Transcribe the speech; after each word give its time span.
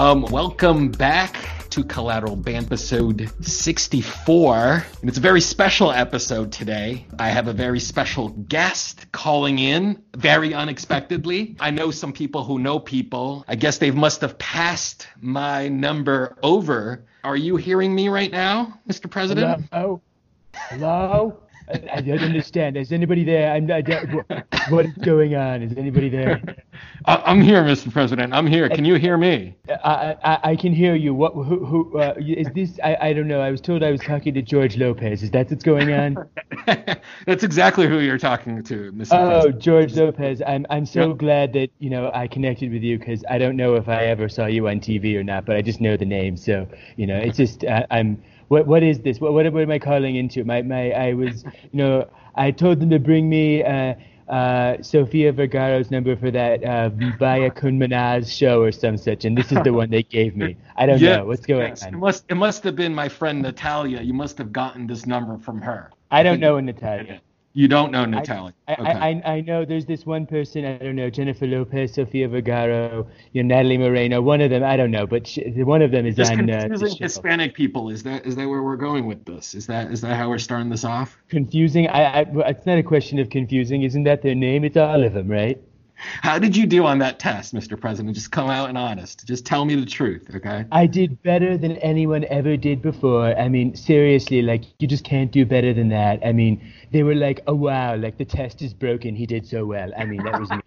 Um, 0.00 0.22
welcome 0.22 0.90
back 0.90 1.36
to 1.68 1.84
Collateral 1.84 2.34
Banter 2.34 2.68
episode 2.68 3.30
64. 3.42 4.86
And 5.02 5.10
it's 5.10 5.18
a 5.18 5.20
very 5.20 5.42
special 5.42 5.92
episode 5.92 6.52
today. 6.52 7.04
I 7.18 7.28
have 7.28 7.48
a 7.48 7.52
very 7.52 7.80
special 7.80 8.30
guest 8.30 9.12
calling 9.12 9.58
in 9.58 10.02
very 10.16 10.54
unexpectedly. 10.54 11.54
I 11.60 11.70
know 11.70 11.90
some 11.90 12.14
people 12.14 12.44
who 12.44 12.58
know 12.58 12.78
people. 12.78 13.44
I 13.46 13.56
guess 13.56 13.76
they 13.76 13.90
must 13.90 14.22
have 14.22 14.38
passed 14.38 15.06
my 15.20 15.68
number 15.68 16.38
over. 16.42 17.04
Are 17.22 17.36
you 17.36 17.56
hearing 17.56 17.94
me 17.94 18.08
right 18.08 18.32
now, 18.32 18.80
Mr. 18.88 19.10
President? 19.10 19.66
Hello? 19.70 20.00
Hello? 20.54 21.42
I, 21.68 21.96
I 21.96 22.00
don't 22.00 22.20
understand. 22.20 22.78
Is 22.78 22.90
anybody 22.90 23.22
there? 23.22 23.52
I'm, 23.52 23.70
I 23.70 23.82
what 24.70 24.86
is 24.86 24.96
going 24.96 25.34
on? 25.34 25.62
Is 25.62 25.76
anybody 25.76 26.08
there? 26.08 26.40
I- 27.06 27.22
I'm 27.26 27.40
here, 27.40 27.62
Mr. 27.64 27.90
President. 27.92 28.32
I'm 28.34 28.46
here. 28.46 28.68
Can 28.68 28.84
you 28.84 28.94
hear 28.96 29.16
me? 29.16 29.56
I, 29.68 30.16
I, 30.22 30.38
I 30.50 30.56
can 30.56 30.72
hear 30.72 30.94
you. 30.94 31.14
What? 31.14 31.32
Who? 31.32 31.64
who 31.64 31.98
uh, 31.98 32.14
is 32.18 32.48
this? 32.54 32.78
I, 32.84 32.96
I 33.00 33.12
don't 33.12 33.28
know. 33.28 33.40
I 33.40 33.50
was 33.50 33.60
told 33.60 33.82
I 33.82 33.90
was 33.90 34.00
talking 34.02 34.34
to 34.34 34.42
George 34.42 34.76
Lopez. 34.76 35.22
Is 35.22 35.30
that 35.30 35.50
what's 35.50 35.64
going 35.64 35.92
on? 35.92 36.28
That's 37.26 37.42
exactly 37.42 37.86
who 37.86 38.00
you're 38.00 38.18
talking 38.18 38.62
to, 38.64 38.92
Mr. 38.92 39.08
Oh, 39.12 39.28
President. 39.30 39.62
George 39.62 39.94
Lopez. 39.94 40.42
I'm 40.46 40.66
I'm 40.70 40.84
so 40.86 41.10
Yeah. 41.10 41.16
glad 41.16 41.52
that 41.54 41.70
you 41.78 41.90
know 41.90 42.10
I 42.12 42.26
connected 42.28 42.72
with 42.72 42.82
you 42.82 42.98
because 42.98 43.24
I 43.30 43.38
don't 43.38 43.56
know 43.56 43.76
if 43.76 43.88
I 43.88 44.04
ever 44.06 44.28
saw 44.28 44.46
you 44.46 44.68
on 44.68 44.80
TV 44.80 45.16
or 45.16 45.24
not, 45.24 45.46
but 45.46 45.56
I 45.56 45.62
just 45.62 45.80
know 45.80 45.96
the 45.96 46.04
name. 46.04 46.36
So 46.36 46.66
you 46.96 47.06
know, 47.06 47.16
it's 47.16 47.36
just 47.36 47.64
uh, 47.64 47.86
I'm. 47.90 48.22
What 48.48 48.66
what 48.66 48.82
is 48.82 49.00
this? 49.00 49.20
What, 49.20 49.32
what 49.32 49.50
what 49.52 49.62
am 49.62 49.70
I 49.70 49.78
calling 49.78 50.16
into? 50.16 50.44
My 50.44 50.62
my 50.62 50.90
I 50.90 51.14
was 51.14 51.44
you 51.44 51.78
know 51.78 52.10
I 52.34 52.50
told 52.50 52.80
them 52.80 52.90
to 52.90 52.98
bring 52.98 53.28
me. 53.30 53.62
Uh, 53.64 53.94
uh, 54.30 54.82
Sofia 54.82 55.32
Vergara's 55.32 55.90
number 55.90 56.16
for 56.16 56.30
that 56.30 56.64
uh, 56.64 56.90
Vibaya 56.90 57.54
Kun 57.54 57.78
Manaz 57.78 58.30
show 58.36 58.62
or 58.62 58.72
some 58.72 58.96
such, 58.96 59.24
and 59.24 59.36
this 59.36 59.52
is 59.52 59.62
the 59.62 59.72
one 59.74 59.90
they 59.90 60.02
gave 60.04 60.36
me. 60.36 60.56
I 60.76 60.86
don't 60.86 61.02
Yes, 61.02 61.16
know 61.16 61.26
what's 61.26 61.46
going 61.46 61.76
yes. 61.76 61.86
It 61.86 61.94
on. 61.94 62.00
must 62.00 62.24
it 62.30 62.36
must 62.36 62.64
have 62.64 62.76
been 62.76 62.94
my 62.94 63.08
friend 63.08 63.42
Natalia. 63.42 64.02
You 64.02 64.14
must 64.14 64.38
have 64.38 64.52
gotten 64.52 64.86
this 64.86 65.06
number 65.06 65.38
from 65.38 65.62
her. 65.62 65.90
I 66.10 66.22
don't 66.22 66.40
know 66.40 66.60
Natalia. 66.60 67.20
You 67.52 67.66
don't 67.66 67.90
know 67.90 68.04
Natalia. 68.04 68.54
I, 68.68 68.72
okay. 68.74 68.82
I, 68.84 69.08
I 69.08 69.22
I 69.36 69.40
know 69.40 69.64
there's 69.64 69.84
this 69.84 70.06
one 70.06 70.24
person 70.24 70.64
I 70.64 70.78
don't 70.78 70.94
know 70.94 71.10
Jennifer 71.10 71.46
Lopez, 71.46 71.94
Sofia 71.94 72.28
Vergara, 72.28 73.04
you 73.32 73.42
know, 73.42 73.56
Natalie 73.56 73.78
Moreno. 73.78 74.20
One 74.22 74.40
of 74.40 74.50
them 74.50 74.62
I 74.62 74.76
don't 74.76 74.92
know, 74.92 75.06
but 75.06 75.26
she, 75.26 75.42
one 75.62 75.82
of 75.82 75.90
them 75.90 76.06
is 76.06 76.14
Just 76.14 76.30
on 76.32 76.48
uh, 76.48 76.60
confusing 76.60 76.96
show. 76.96 77.04
Hispanic 77.04 77.54
people. 77.54 77.90
Is 77.90 78.04
that 78.04 78.24
is 78.24 78.36
that 78.36 78.48
where 78.48 78.62
we're 78.62 78.76
going 78.76 79.06
with 79.06 79.24
this? 79.24 79.54
Is 79.54 79.66
that 79.66 79.90
is 79.90 80.00
that 80.02 80.16
how 80.16 80.28
we're 80.28 80.38
starting 80.38 80.70
this 80.70 80.84
off? 80.84 81.18
confusing. 81.28 81.88
I, 81.88 82.20
I 82.20 82.26
it's 82.50 82.66
not 82.66 82.78
a 82.78 82.82
question 82.84 83.18
of 83.18 83.30
confusing. 83.30 83.82
Isn't 83.82 84.04
that 84.04 84.22
their 84.22 84.36
name? 84.36 84.64
It's 84.64 84.76
all 84.76 85.02
of 85.02 85.12
them, 85.12 85.28
right? 85.28 85.60
How 86.22 86.38
did 86.38 86.56
you 86.56 86.66
do 86.66 86.86
on 86.86 86.98
that 86.98 87.18
test, 87.18 87.54
Mr. 87.54 87.78
President? 87.80 88.14
Just 88.14 88.30
come 88.32 88.48
out 88.48 88.68
and 88.68 88.78
honest. 88.78 89.26
Just 89.26 89.44
tell 89.44 89.64
me 89.64 89.74
the 89.74 89.86
truth, 89.86 90.30
okay? 90.34 90.64
I 90.72 90.86
did 90.86 91.22
better 91.22 91.58
than 91.58 91.76
anyone 91.78 92.24
ever 92.24 92.56
did 92.56 92.80
before. 92.82 93.38
I 93.38 93.48
mean, 93.48 93.74
seriously, 93.74 94.42
like 94.42 94.64
you 94.78 94.88
just 94.88 95.04
can't 95.04 95.30
do 95.30 95.44
better 95.44 95.74
than 95.74 95.88
that. 95.90 96.24
I 96.24 96.32
mean, 96.32 96.72
they 96.90 97.02
were 97.02 97.14
like, 97.14 97.40
"Oh 97.46 97.54
wow, 97.54 97.96
like 97.96 98.18
the 98.18 98.24
test 98.24 98.62
is 98.62 98.72
broken. 98.74 99.14
He 99.14 99.26
did 99.26 99.46
so 99.46 99.66
well." 99.66 99.92
I 99.96 100.04
mean, 100.04 100.24
that 100.24 100.38
was 100.38 100.50
me. 100.50 100.60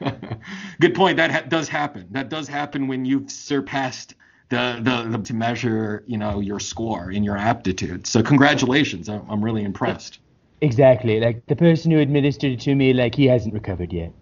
Good 0.80 0.94
point. 0.94 1.16
That 1.16 1.30
ha- 1.30 1.44
does 1.48 1.68
happen. 1.68 2.06
That 2.10 2.28
does 2.28 2.48
happen 2.48 2.86
when 2.88 3.04
you've 3.04 3.30
surpassed 3.30 4.14
the, 4.48 4.78
the 4.82 5.16
the 5.16 5.22
to 5.24 5.34
measure, 5.34 6.04
you 6.06 6.18
know, 6.18 6.40
your 6.40 6.60
score 6.60 7.10
in 7.10 7.22
your 7.24 7.36
aptitude. 7.36 8.06
So 8.06 8.22
congratulations. 8.22 9.08
I'm, 9.08 9.28
I'm 9.28 9.44
really 9.44 9.64
impressed. 9.64 10.20
exactly. 10.60 11.20
Like 11.20 11.46
the 11.46 11.56
person 11.56 11.90
who 11.90 11.98
administered 11.98 12.52
it 12.52 12.60
to 12.60 12.74
me, 12.74 12.92
like 12.92 13.14
he 13.14 13.26
hasn't 13.26 13.54
recovered 13.54 13.92
yet. 13.92 14.12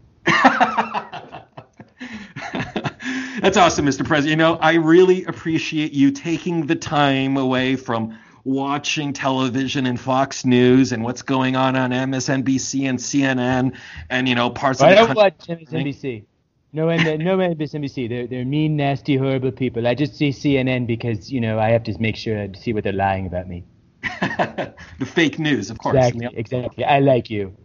That's 3.41 3.59
awesome, 3.59 3.84
Mr. 3.84 4.06
President. 4.06 4.31
You 4.31 4.37
know, 4.37 4.56
I 4.56 4.75
really 4.75 5.25
appreciate 5.25 5.93
you 5.93 6.10
taking 6.10 6.66
the 6.66 6.77
time 6.77 7.37
away 7.37 7.77
from 7.77 8.19
watching 8.44 9.12
television 9.12 9.87
and 9.87 9.99
Fox 9.99 10.44
News 10.44 10.93
and 10.93 11.03
what's 11.03 11.22
going 11.22 11.56
on 11.56 11.77
on 11.77 11.91
MSNBC 11.91 12.88
and 12.88 12.99
CNN 12.99 13.77
and 14.10 14.28
you 14.28 14.34
know 14.34 14.50
parts 14.50 14.81
I 14.81 14.91
of 14.91 14.91
the 14.91 14.97
don't 14.97 15.06
country. 15.15 15.54
watch 15.56 15.60
MSNBC. 15.69 16.25
No, 16.72 16.88
M- 16.88 17.19
no 17.19 17.37
MSNBC. 17.38 18.09
They're 18.09 18.27
they're 18.27 18.44
mean, 18.44 18.77
nasty, 18.77 19.16
horrible 19.16 19.53
people. 19.53 19.87
I 19.87 19.94
just 19.94 20.16
see 20.16 20.31
CNN 20.31 20.87
because 20.87 21.31
you 21.31 21.41
know 21.41 21.59
I 21.59 21.71
have 21.71 21.84
to 21.84 21.97
make 22.00 22.16
sure 22.16 22.49
to 22.49 22.59
see 22.59 22.72
what 22.72 22.84
they're 22.84 22.93
lying 22.93 23.27
about 23.27 23.49
me. 23.49 23.65
the 24.03 25.06
fake 25.06 25.38
news, 25.38 25.71
of 25.71 25.78
course. 25.78 25.97
Exactly, 25.97 26.28
exactly. 26.38 26.84
I 26.84 26.99
like 27.00 27.31
you. 27.31 27.56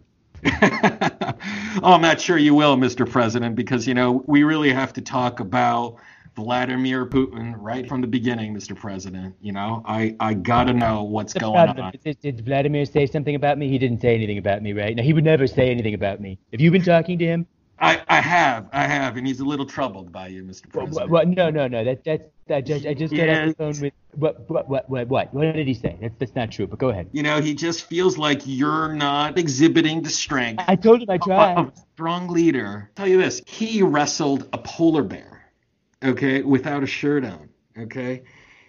oh, 1.82 1.92
I'm 1.94 2.02
not 2.02 2.20
sure 2.20 2.38
you 2.38 2.54
will, 2.54 2.76
Mr. 2.76 3.08
President, 3.08 3.54
because 3.56 3.86
you 3.86 3.94
know 3.94 4.22
we 4.26 4.42
really 4.42 4.72
have 4.72 4.92
to 4.94 5.00
talk 5.00 5.40
about 5.40 5.96
Vladimir 6.36 7.06
Putin 7.06 7.54
right 7.58 7.88
from 7.88 8.00
the 8.00 8.06
beginning, 8.06 8.54
Mr. 8.54 8.76
President. 8.76 9.34
You 9.40 9.52
know, 9.52 9.82
I 9.86 10.16
I 10.20 10.34
gotta 10.34 10.72
know 10.72 11.04
what's 11.04 11.34
The 11.34 11.40
going 11.40 11.54
problem 11.54 11.86
on. 11.86 11.92
did, 12.04 12.20
did 12.20 12.44
Vladimir 12.44 12.84
say 12.86 13.06
something 13.06 13.34
about 13.34 13.58
me? 13.58 13.68
He 13.68 13.78
didn't 13.78 14.00
say 14.00 14.14
anything 14.14 14.38
about 14.38 14.62
me, 14.62 14.72
right? 14.72 14.94
Now 14.96 15.02
he 15.02 15.12
would 15.12 15.24
never 15.24 15.46
say 15.46 15.70
anything 15.70 15.94
about 15.94 16.20
me. 16.20 16.38
Have 16.52 16.60
you 16.60 16.70
been 16.70 16.82
talking 16.82 17.18
to 17.18 17.24
him? 17.26 17.46
I 17.80 18.02
I 18.08 18.20
have 18.20 18.68
I 18.72 18.86
have, 18.86 19.16
and 19.16 19.26
he's 19.26 19.40
a 19.40 19.44
little 19.44 19.66
troubled 19.66 20.12
by 20.12 20.28
you, 20.28 20.44
Mr. 20.44 20.66
What, 20.66 20.84
President. 20.84 21.10
what, 21.10 21.28
no, 21.28 21.50
no, 21.50 21.66
no. 21.66 21.84
That 21.84 22.04
that's 22.04 22.24
I 22.50 22.60
just 22.60 22.86
I 22.86 22.94
just 22.94 23.14
got 23.14 23.28
off 23.28 23.46
the 23.48 23.54
phone 23.54 23.80
with 23.80 23.94
what 24.14 24.50
what 24.50 24.68
what 24.68 24.90
what 24.90 25.08
what 25.08 25.34
what 25.34 25.52
did 25.52 25.66
he 25.66 25.74
say? 25.74 25.96
That's 26.00 26.14
that's 26.18 26.34
not 26.34 26.50
true. 26.50 26.66
But 26.66 26.78
go 26.78 26.90
ahead. 26.90 27.08
You 27.12 27.22
know, 27.22 27.40
he 27.40 27.54
just 27.54 27.84
feels 27.84 28.18
like 28.18 28.42
you're 28.44 28.92
not 28.92 29.38
exhibiting 29.38 30.02
the 30.02 30.10
strength 30.10 30.62
I 30.68 30.76
told 30.76 31.02
him 31.02 31.10
I 31.10 31.18
tried. 31.18 31.58
of 31.58 31.68
a 31.68 31.72
strong 31.94 32.28
leader. 32.28 32.90
tell 32.94 33.08
you 33.08 33.18
this, 33.18 33.40
he 33.46 33.82
wrestled 33.82 34.48
a 34.52 34.58
polar 34.58 35.02
bear, 35.02 35.50
okay, 36.02 36.42
without 36.42 36.82
a 36.82 36.86
shirt 36.86 37.24
on, 37.24 37.48
okay? 37.78 38.22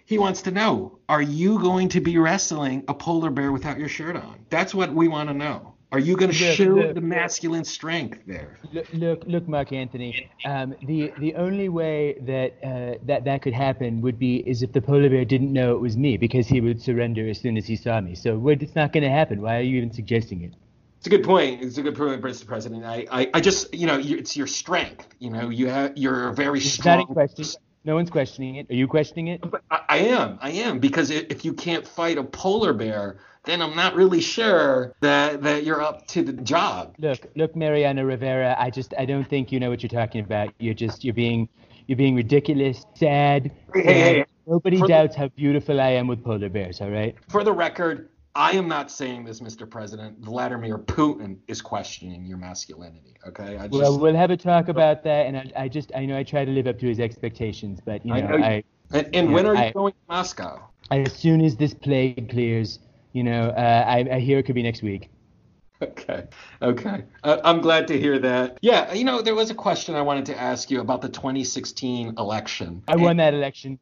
He 0.04 0.18
wants 0.18 0.42
to 0.42 0.50
know, 0.50 0.98
are 1.08 1.22
you 1.22 1.58
going 1.58 1.88
to 1.90 2.00
be 2.00 2.18
wrestling 2.18 2.84
a 2.88 2.94
polar 2.94 3.30
bear 3.30 3.52
without 3.52 3.78
your 3.78 3.88
shirt 3.88 4.16
on? 4.16 4.44
That's 4.50 4.74
what 4.74 4.92
we 4.92 5.08
want 5.08 5.28
to 5.28 5.34
know. 5.34 5.71
Are 5.92 5.98
you 5.98 6.16
going 6.16 6.30
to 6.30 6.36
show 6.36 6.64
look, 6.64 6.94
the 6.94 7.02
masculine 7.02 7.64
strength 7.64 8.20
there? 8.26 8.56
Look, 8.72 8.86
look, 8.94 9.22
look, 9.26 9.46
Mark 9.46 9.72
Anthony. 9.72 10.30
Um, 10.46 10.74
the 10.86 11.12
the 11.18 11.34
only 11.34 11.68
way 11.68 12.16
that 12.22 12.54
uh, 12.64 12.98
that 13.04 13.24
that 13.24 13.42
could 13.42 13.52
happen 13.52 14.00
would 14.00 14.18
be 14.18 14.36
is 14.48 14.62
if 14.62 14.72
the 14.72 14.80
polar 14.80 15.10
bear 15.10 15.26
didn't 15.26 15.52
know 15.52 15.74
it 15.74 15.80
was 15.80 15.98
me, 15.98 16.16
because 16.16 16.46
he 16.46 16.62
would 16.62 16.80
surrender 16.80 17.28
as 17.28 17.38
soon 17.38 17.58
as 17.58 17.66
he 17.66 17.76
saw 17.76 18.00
me. 18.00 18.14
So 18.14 18.48
it's 18.48 18.74
not 18.74 18.94
going 18.94 19.04
to 19.04 19.10
happen. 19.10 19.42
Why 19.42 19.58
are 19.58 19.62
you 19.62 19.76
even 19.76 19.92
suggesting 19.92 20.42
it? 20.42 20.54
It's 20.96 21.08
a 21.08 21.10
good 21.10 21.24
point. 21.24 21.62
It's 21.62 21.78
a 21.78 21.82
good 21.82 21.96
point, 21.96 22.22
Mr. 22.22 22.46
President. 22.46 22.84
I, 22.84 23.04
I, 23.10 23.30
I 23.34 23.40
just, 23.40 23.74
you 23.74 23.88
know, 23.88 23.96
you, 23.96 24.16
it's 24.16 24.36
your 24.36 24.46
strength. 24.46 25.08
You 25.18 25.30
know, 25.30 25.48
you 25.48 25.66
have, 25.66 25.96
you're 25.96 26.28
a 26.28 26.32
very 26.32 26.60
It's 26.60 26.70
strong. 26.70 27.06
question. 27.06 27.44
No 27.84 27.96
one's 27.96 28.08
questioning 28.08 28.54
it. 28.54 28.70
Are 28.70 28.74
you 28.74 28.86
questioning 28.86 29.26
it? 29.26 29.42
I, 29.68 29.80
I 29.88 29.96
am, 29.98 30.38
I 30.40 30.50
am, 30.52 30.78
because 30.78 31.10
if 31.10 31.44
you 31.44 31.54
can't 31.54 31.84
fight 31.84 32.18
a 32.18 32.22
polar 32.22 32.72
bear, 32.72 33.18
then 33.44 33.60
I'm 33.60 33.74
not 33.74 33.94
really 33.94 34.20
sure 34.20 34.94
that 35.00 35.42
that 35.42 35.64
you're 35.64 35.82
up 35.82 36.06
to 36.08 36.22
the 36.22 36.32
job. 36.32 36.94
Look, 36.98 37.26
look, 37.36 37.56
Mariana 37.56 38.04
Rivera. 38.04 38.56
I 38.58 38.70
just 38.70 38.94
I 38.98 39.04
don't 39.04 39.28
think 39.28 39.50
you 39.50 39.58
know 39.60 39.70
what 39.70 39.82
you're 39.82 39.88
talking 39.90 40.24
about. 40.24 40.54
You're 40.58 40.74
just 40.74 41.04
you're 41.04 41.14
being 41.14 41.48
you're 41.86 41.96
being 41.98 42.14
ridiculous, 42.14 42.84
sad. 42.94 43.50
Hey, 43.74 43.82
hey. 43.82 44.24
Nobody 44.46 44.76
For 44.78 44.86
the- 44.86 44.92
doubts 44.92 45.16
how 45.16 45.28
beautiful 45.28 45.80
I 45.80 45.90
am 45.90 46.06
with 46.06 46.22
polar 46.24 46.48
bears. 46.48 46.80
All 46.80 46.90
right. 46.90 47.14
For 47.28 47.42
the 47.44 47.52
record, 47.52 48.08
I 48.34 48.52
am 48.52 48.66
not 48.68 48.90
saying 48.90 49.24
this, 49.24 49.40
Mr. 49.40 49.68
President. 49.68 50.18
Vladimir 50.20 50.78
Putin 50.78 51.36
is 51.48 51.60
questioning 51.62 52.24
your 52.24 52.38
masculinity. 52.38 53.14
Okay, 53.28 53.56
I 53.56 53.68
just, 53.68 53.72
Well, 53.72 53.98
we'll 54.00 54.16
have 54.16 54.30
a 54.30 54.36
talk 54.36 54.68
about 54.68 55.04
that, 55.04 55.26
and 55.26 55.36
I, 55.36 55.52
I 55.56 55.68
just 55.68 55.92
I 55.94 56.06
know 56.06 56.16
I 56.16 56.22
try 56.24 56.44
to 56.44 56.50
live 56.50 56.66
up 56.66 56.78
to 56.80 56.86
his 56.86 56.98
expectations, 57.00 57.80
but 57.84 58.04
you 58.06 58.14
I 58.14 58.20
know, 58.20 58.28
know 58.28 58.36
you- 58.38 58.44
I, 58.44 58.64
and, 58.92 59.08
and 59.14 59.32
when 59.32 59.46
are 59.46 59.54
you 59.54 59.60
I- 59.60 59.72
going 59.72 59.92
to 59.92 59.98
Moscow? 60.08 60.60
As 60.90 61.12
soon 61.12 61.40
as 61.40 61.56
this 61.56 61.72
plague 61.74 62.28
clears, 62.30 62.78
you 63.12 63.22
know, 63.22 63.48
uh, 63.50 63.84
I, 63.86 64.06
I 64.12 64.20
hear 64.20 64.38
it 64.38 64.44
could 64.44 64.54
be 64.54 64.62
next 64.62 64.82
week. 64.82 65.10
Okay, 65.82 66.24
okay. 66.60 67.04
Uh, 67.24 67.38
I'm 67.42 67.60
glad 67.60 67.88
to 67.88 67.98
hear 67.98 68.18
that. 68.20 68.58
Yeah, 68.62 68.92
you 68.92 69.04
know, 69.04 69.20
there 69.20 69.34
was 69.34 69.50
a 69.50 69.54
question 69.54 69.96
I 69.96 70.02
wanted 70.02 70.26
to 70.26 70.40
ask 70.40 70.70
you 70.70 70.80
about 70.80 71.02
the 71.02 71.08
2016 71.08 72.14
election. 72.18 72.82
I 72.86 72.96
won 72.96 73.16
that 73.16 73.34
election. 73.34 73.78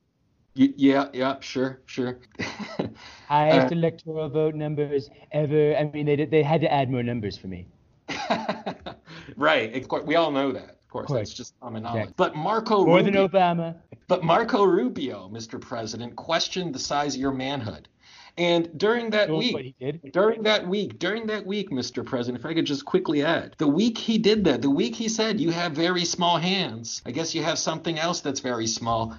Y- 0.57 0.73
yeah, 0.77 1.09
yeah, 1.13 1.37
sure, 1.41 1.81
sure. 1.87 2.19
Highest 3.29 3.67
Uh, 3.73 3.77
electoral 3.77 4.29
vote 4.31 4.55
numbers 4.55 5.11
ever. 5.33 5.77
I 5.77 5.85
mean, 5.85 6.07
they 6.07 6.25
they 6.25 6.43
had 6.43 6.61
to 6.63 6.73
add 6.73 6.91
more 6.91 7.03
numbers 7.03 7.37
for 7.37 7.49
me. 7.49 7.67
right. 9.37 9.75
Of 9.77 9.89
course, 9.89 10.05
we 10.05 10.17
all 10.17 10.31
know 10.31 10.53
that. 10.53 10.71
Of 10.71 10.89
course, 10.89 11.07
course. 11.07 11.19
that's 11.21 11.35
just 11.35 11.61
common 11.61 11.83
knowledge. 11.85 12.03
Exactly. 12.03 12.15
But 12.17 12.35
Marco 12.35 12.85
More 12.85 13.03
than 13.03 13.15
Rubio, 13.15 13.29
Obama. 13.29 13.77
but 14.09 14.25
Marco 14.25 14.65
Rubio, 14.65 15.29
Mr. 15.33 15.61
President, 15.61 16.17
questioned 16.17 16.75
the 16.75 16.81
size 16.81 17.15
of 17.15 17.21
your 17.21 17.33
manhood. 17.33 17.89
And 18.37 18.79
during 18.79 19.11
that 19.11 19.29
week, 19.31 19.55
what 19.55 19.65
he 19.65 19.75
did. 19.79 20.13
during 20.13 20.43
that 20.45 20.67
week, 20.67 20.99
during 20.99 21.27
that 21.27 21.47
week, 21.47 21.71
Mr. 21.71 22.05
President, 22.05 22.43
if 22.43 22.47
I 22.47 22.55
could 22.55 22.67
just 22.67 22.85
quickly 22.85 23.23
add, 23.23 23.55
the 23.59 23.69
week 23.69 23.99
he 23.99 24.19
did 24.19 24.45
that, 24.45 24.63
the 24.63 24.71
week 24.71 24.95
he 24.95 25.09
said 25.09 25.41
you 25.41 25.51
have 25.51 25.73
very 25.73 26.05
small 26.05 26.39
hands, 26.39 27.03
I 27.05 27.11
guess 27.11 27.35
you 27.35 27.43
have 27.43 27.59
something 27.59 27.99
else 27.99 28.21
that's 28.21 28.41
very 28.41 28.67
small, 28.67 29.17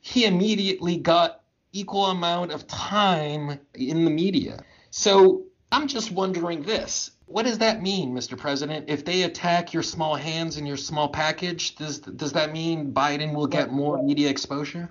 he 0.00 0.24
immediately 0.26 0.96
got 0.96 1.40
equal 1.72 2.06
amount 2.06 2.52
of 2.52 2.66
time 2.66 3.58
in 3.74 4.04
the 4.04 4.10
media. 4.10 4.62
So 4.90 5.44
I'm 5.72 5.88
just 5.88 6.12
wondering 6.12 6.62
this. 6.62 7.10
What 7.26 7.46
does 7.46 7.58
that 7.58 7.82
mean, 7.82 8.14
Mr. 8.14 8.38
President? 8.38 8.88
If 8.88 9.04
they 9.04 9.22
attack 9.22 9.72
your 9.72 9.82
small 9.82 10.14
hands 10.14 10.56
and 10.56 10.68
your 10.68 10.76
small 10.76 11.08
package, 11.08 11.74
does 11.74 11.98
does 11.98 12.32
that 12.34 12.52
mean 12.52 12.92
Biden 12.92 13.34
will 13.34 13.46
get 13.46 13.72
more 13.72 14.00
media 14.02 14.28
exposure? 14.28 14.88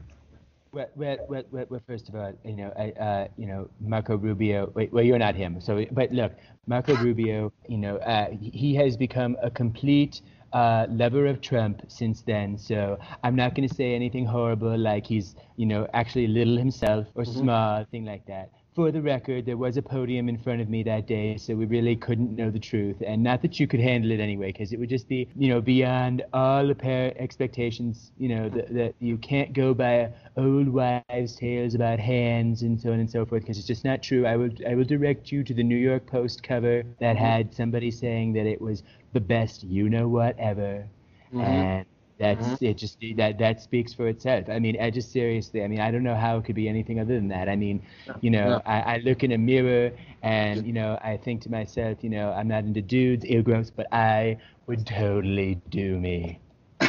Well, 0.74 0.88
well, 0.96 1.44
well, 1.52 1.82
first 1.86 2.10
of 2.10 2.16
all, 2.16 2.34
you 2.44 2.56
know, 2.56 2.70
uh, 2.70 3.28
you 3.38 3.46
know, 3.46 3.70
Marco 3.80 4.18
Rubio. 4.18 4.72
Wait, 4.74 4.92
well, 4.92 5.04
you're 5.04 5.20
not 5.20 5.36
him. 5.36 5.62
So, 5.62 5.86
but 5.92 6.12
look, 6.12 6.34
Marco 6.66 6.96
Rubio, 6.96 7.54
you 7.68 7.78
know, 7.78 7.98
uh, 7.98 8.30
he 8.42 8.74
has 8.76 8.98
become 8.98 9.38
a 9.44 9.52
complete 9.52 10.22
uh, 10.52 10.88
lover 10.90 11.28
of 11.28 11.42
Trump 11.42 11.84
since 11.90 12.24
then. 12.24 12.58
So 12.58 12.98
I'm 13.24 13.36
not 13.36 13.54
going 13.54 13.70
to 13.70 13.76
say 13.76 13.94
anything 13.94 14.26
horrible 14.26 14.76
like 14.76 15.06
he's, 15.06 15.36
you 15.58 15.68
know, 15.68 15.88
actually 15.94 16.26
little 16.26 16.58
himself 16.58 17.06
or 17.14 17.24
mm-hmm. 17.24 17.40
small, 17.40 17.86
thing 17.92 18.06
like 18.06 18.26
that 18.26 18.50
for 18.76 18.92
the 18.92 19.02
record, 19.02 19.46
there 19.46 19.58
was 19.58 19.78
a 19.78 19.82
podium 19.82 20.30
in 20.30 20.38
front 20.38 20.62
of 20.62 20.70
me 20.70 20.84
that 20.84 21.08
day, 21.08 21.38
so 21.38 21.56
we 21.56 21.66
really 21.66 21.96
couldn't 21.96 22.36
know 22.36 22.50
the 22.50 22.60
truth. 22.60 22.98
And 23.06 23.24
not 23.24 23.42
that 23.42 23.60
you 23.60 23.68
could 23.68 23.80
handle 23.80 24.12
it 24.12 24.20
anyway, 24.20 24.52
because 24.52 24.74
it 24.74 24.80
would 24.80 24.90
just 24.90 25.08
be, 25.08 25.28
you 25.36 25.50
know, 25.50 25.62
beyond 25.62 26.24
all 26.34 26.70
apparent 26.70 27.18
expectations, 27.18 28.12
you 28.18 28.30
know, 28.30 28.50
that, 28.50 28.74
that 28.74 28.96
you 29.00 29.18
can't 29.18 29.54
go 29.54 29.74
by 29.74 30.12
old 30.38 30.68
wives' 30.68 31.36
tales 31.36 31.76
about 31.76 32.00
hands 32.00 32.64
and 32.64 32.80
so 32.80 32.92
on 32.92 33.00
and 33.00 33.10
so 33.10 33.26
forth, 33.26 33.44
because 33.44 33.58
it's 33.58 33.68
just 33.68 33.86
not 33.86 34.02
true. 34.02 34.26
I 34.26 34.36
will, 34.36 34.50
I 34.68 34.76
will 34.76 34.86
direct 34.86 35.32
you 35.32 35.44
to 35.44 35.54
the 35.54 35.64
New 35.64 35.78
York 35.78 36.06
Post 36.08 36.44
cover 36.44 36.84
that 37.00 37.16
had 37.16 37.54
somebody 37.54 37.92
saying 37.92 38.34
that 38.34 38.46
it 38.46 38.60
was 38.60 38.84
the 39.14 39.22
best 39.22 39.64
you 39.64 39.90
know 39.90 40.08
what 40.08 40.38
ever. 40.40 40.88
Mm-hmm. 41.34 41.42
And 41.42 41.86
that's 42.20 42.46
mm-hmm. 42.46 42.66
it. 42.66 42.78
Just 42.78 42.98
that 43.18 43.38
that 43.40 43.62
speaks 43.62 43.94
for 43.94 44.08
itself. 44.08 44.50
I 44.50 44.60
mean, 44.60 44.80
I 44.82 44.90
just 44.90 45.12
seriously. 45.12 45.64
I 45.64 45.68
mean, 45.68 45.80
I 45.80 45.92
don't 45.92 46.04
know 46.04 46.16
how 46.16 46.38
it 46.38 46.46
could 46.46 46.56
be 46.56 46.68
anything 46.68 47.00
other 47.00 47.16
than 47.16 47.28
that. 47.30 47.50
I 47.50 47.56
mean, 47.56 47.82
you 48.22 48.30
know, 48.30 48.62
yeah. 48.66 48.72
I, 48.72 48.96
I, 48.96 48.98
look 48.98 49.24
in 49.24 49.32
a 49.32 49.38
mirror 49.38 49.92
and 50.22 50.66
you 50.66 50.74
know, 50.74 51.00
I 51.04 51.18
think 51.18 51.42
to 51.44 51.52
myself, 51.52 52.04
you 52.04 52.10
know, 52.10 52.32
I'm 52.32 52.48
not 52.48 52.64
into 52.66 52.82
dudes, 52.82 53.26
ear 53.26 53.42
gross, 53.42 53.70
but 53.70 53.92
I 53.92 54.38
would 54.68 54.86
totally 54.86 55.60
do 55.70 56.00
me. 56.00 56.40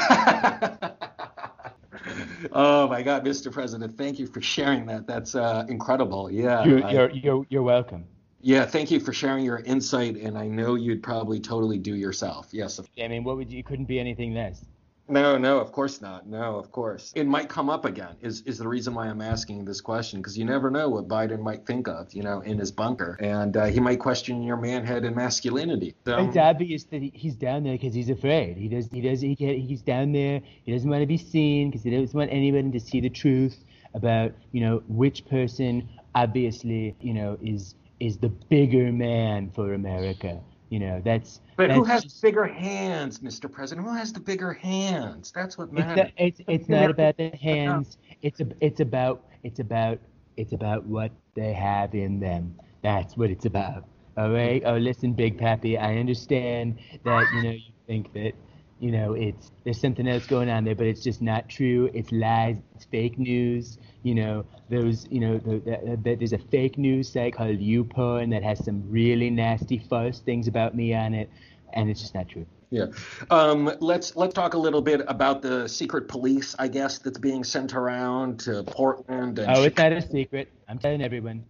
oh 2.53 2.89
my 2.89 3.03
God, 3.03 3.25
Mr. 3.25 3.51
President, 3.51 3.97
thank 3.97 4.19
you 4.19 4.27
for 4.27 4.43
sharing 4.43 4.87
that. 4.87 5.07
That's 5.07 5.35
uh, 5.35 5.65
incredible. 5.69 6.31
Yeah, 6.31 6.65
you're, 6.65 6.85
I, 6.85 6.93
you're 6.93 7.11
you're 7.11 7.47
you're 7.49 7.63
welcome. 7.63 8.05
Yeah, 8.41 8.67
thank 8.67 8.91
you 8.91 9.01
for 9.01 9.15
sharing 9.15 9.43
your 9.43 9.61
insight, 9.61 10.17
and 10.17 10.37
I 10.37 10.49
know 10.49 10.75
you'd 10.75 11.03
probably 11.03 11.41
totally 11.41 11.79
do 11.79 11.95
yourself. 11.95 12.49
Yes. 12.53 12.79
I 13.03 13.09
mean, 13.09 13.25
what 13.25 13.39
would 13.39 13.51
you? 13.51 13.65
Couldn't 13.65 13.87
be 13.87 13.99
anything 13.99 14.35
less. 14.35 14.63
No, 15.07 15.37
no, 15.37 15.59
of 15.59 15.71
course 15.71 16.01
not. 16.01 16.27
No, 16.27 16.57
of 16.57 16.73
course. 16.73 17.13
It 17.15 17.27
might 17.27 17.49
come 17.49 17.69
up 17.69 17.85
again. 17.85 18.17
Is 18.23 18.41
is 18.43 18.57
the 18.57 18.67
reason 18.67 18.95
why 18.95 19.07
I'm 19.09 19.21
asking 19.21 19.65
this 19.67 19.83
question 19.83 20.21
because 20.21 20.39
you 20.39 20.47
never 20.47 20.71
know 20.71 20.89
what 20.89 21.09
Biden 21.09 21.41
might 21.41 21.67
think 21.67 21.89
of, 21.89 22.13
you 22.15 22.23
know, 22.23 22.41
in 22.41 22.59
his 22.59 22.73
bunker, 22.73 23.19
and 23.21 23.55
uh, 23.57 23.67
he 23.67 23.81
might 23.81 24.01
question 24.01 24.43
your 24.43 24.57
manhood 24.57 25.05
and 25.05 25.15
masculinity. 25.15 25.95
So, 26.07 26.17
it's 26.19 26.39
obvious 26.39 26.85
that 26.85 27.03
he's 27.03 27.35
down 27.35 27.65
there 27.65 27.75
because 27.75 27.95
he's 27.95 28.09
afraid. 28.09 28.57
He 28.57 28.69
does. 28.69 28.89
He 28.91 29.03
does. 29.03 29.21
He 29.21 29.35
he's 29.35 29.83
down 29.83 30.13
there. 30.13 30.41
He 30.65 30.73
doesn't 30.73 30.89
want 30.89 31.03
to 31.03 31.07
be 31.07 31.19
seen 31.19 31.71
because 31.71 31.83
he 31.83 31.91
doesn't 31.91 32.17
want 32.17 32.33
anyone 32.33 32.73
to 32.73 32.81
see 32.81 33.01
the 33.01 33.11
truth 33.11 33.63
about, 33.93 34.33
you 34.53 34.63
know, 34.63 34.83
which 34.89 35.27
person 35.27 35.87
obviously, 36.15 36.97
you 37.01 37.13
know, 37.13 37.37
is 37.43 37.75
is 38.01 38.17
the 38.17 38.31
bigger 38.31 38.91
man 38.91 39.51
for 39.51 39.75
America. 39.75 40.41
You 40.71 40.81
know, 40.81 41.03
that's. 41.05 41.41
But 41.57 41.69
that's 41.69 41.79
who 41.79 41.85
has 41.85 42.03
just, 42.05 42.23
bigger 42.23 42.45
hands, 42.45 43.21
Mr. 43.21 43.51
President? 43.51 43.87
Who 43.87 43.95
has 43.95 44.13
the 44.13 44.21
bigger 44.21 44.53
hands? 44.53 45.33
That's 45.35 45.57
what 45.57 45.73
matters. 45.73 46.11
It's 46.17 46.41
it's, 46.41 46.49
it's 46.49 46.69
not 46.69 46.91
about 46.91 47.17
the 47.17 47.31
hands. 47.31 47.99
It's 48.23 48.41
a, 48.41 48.47
it's 48.61 48.81
about 48.81 49.25
it's 49.43 49.61
about 49.61 49.99
it's 50.37 50.53
about 50.53 50.85
what 50.85 51.13
they 51.35 51.53
have 51.53 51.95
in 51.95 52.19
them. 52.19 52.57
That's 52.83 53.17
what 53.17 53.31
it's 53.31 53.45
about. 53.45 53.85
All 54.17 54.31
right. 54.31 54.63
Oh, 54.65 54.77
listen, 54.77 55.13
Big 55.13 55.39
Pappy. 55.39 55.79
I 55.79 55.97
understand 55.97 56.79
that 57.05 57.27
you 57.35 57.43
know 57.43 57.51
you 57.51 57.73
think 57.87 58.13
that 58.15 58.33
you 58.81 58.91
know 58.91 59.15
it's 59.15 59.51
there's 59.65 59.81
something 59.81 60.07
else 60.07 60.27
going 60.27 60.51
on 60.51 60.65
there, 60.65 60.75
but 60.75 60.87
it's 60.87 61.03
just 61.03 61.23
not 61.23 61.49
true. 61.49 61.91
It's 61.95 62.13
lies. 62.13 62.59
It's 62.75 62.85
fake 62.85 63.19
news 63.19 63.79
you 64.05 64.15
know, 64.15 64.45
those, 64.71 65.09
you 65.11 65.19
know, 65.19 65.39
the, 65.39 65.59
the, 65.59 65.99
the, 66.03 66.15
there's 66.15 66.35
a 66.35 66.39
fake 66.39 66.79
news 66.79 67.11
site 67.11 67.35
called 67.35 67.59
YouPorn 67.59 68.31
that 68.31 68.43
has 68.43 68.63
some 68.65 68.85
really 68.89 69.31
nasty 69.31 69.79
false 69.79 70.21
things 70.21 70.47
about 70.47 70.77
me 70.77 70.95
on 70.95 71.15
it, 71.15 71.31
and 71.73 71.91
it's 71.91 72.01
just 72.01 72.15
not 72.15 72.29
true. 72.29 72.47
Yeah, 72.71 72.87
um, 73.31 73.71
let's 73.81 74.17
let's 74.17 74.35
talk 74.35 74.55
a 74.55 74.59
little 74.59 74.83
bit 74.83 75.01
about 75.07 75.43
the 75.43 75.69
secret 75.69 76.09
police, 76.09 76.55
I 76.59 76.69
guess, 76.69 76.99
that's 76.99 77.19
being 77.19 77.45
sent 77.45 77.75
around 77.75 78.41
to 78.41 78.63
Portland. 78.65 79.39
And 79.39 79.57
oh, 79.57 79.63
it's 79.63 79.77
not 79.77 79.93
a 79.93 80.03
secret. 80.03 80.53
I'm 80.69 80.79
telling 80.79 81.01
everyone. 81.01 81.45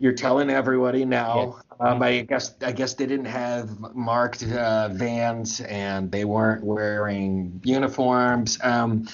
You're 0.00 0.14
telling 0.14 0.50
everybody 0.50 1.04
now. 1.04 1.54
Yes. 1.54 1.64
Um, 1.78 2.02
I 2.02 2.22
guess 2.22 2.54
I 2.62 2.72
guess 2.72 2.94
they 2.94 3.06
didn't 3.06 3.26
have 3.26 3.94
marked 3.94 4.42
uh, 4.42 4.88
vans 4.88 5.60
and 5.60 6.10
they 6.10 6.24
weren't 6.24 6.64
wearing 6.64 7.60
uniforms. 7.64 8.58
Um, 8.62 9.06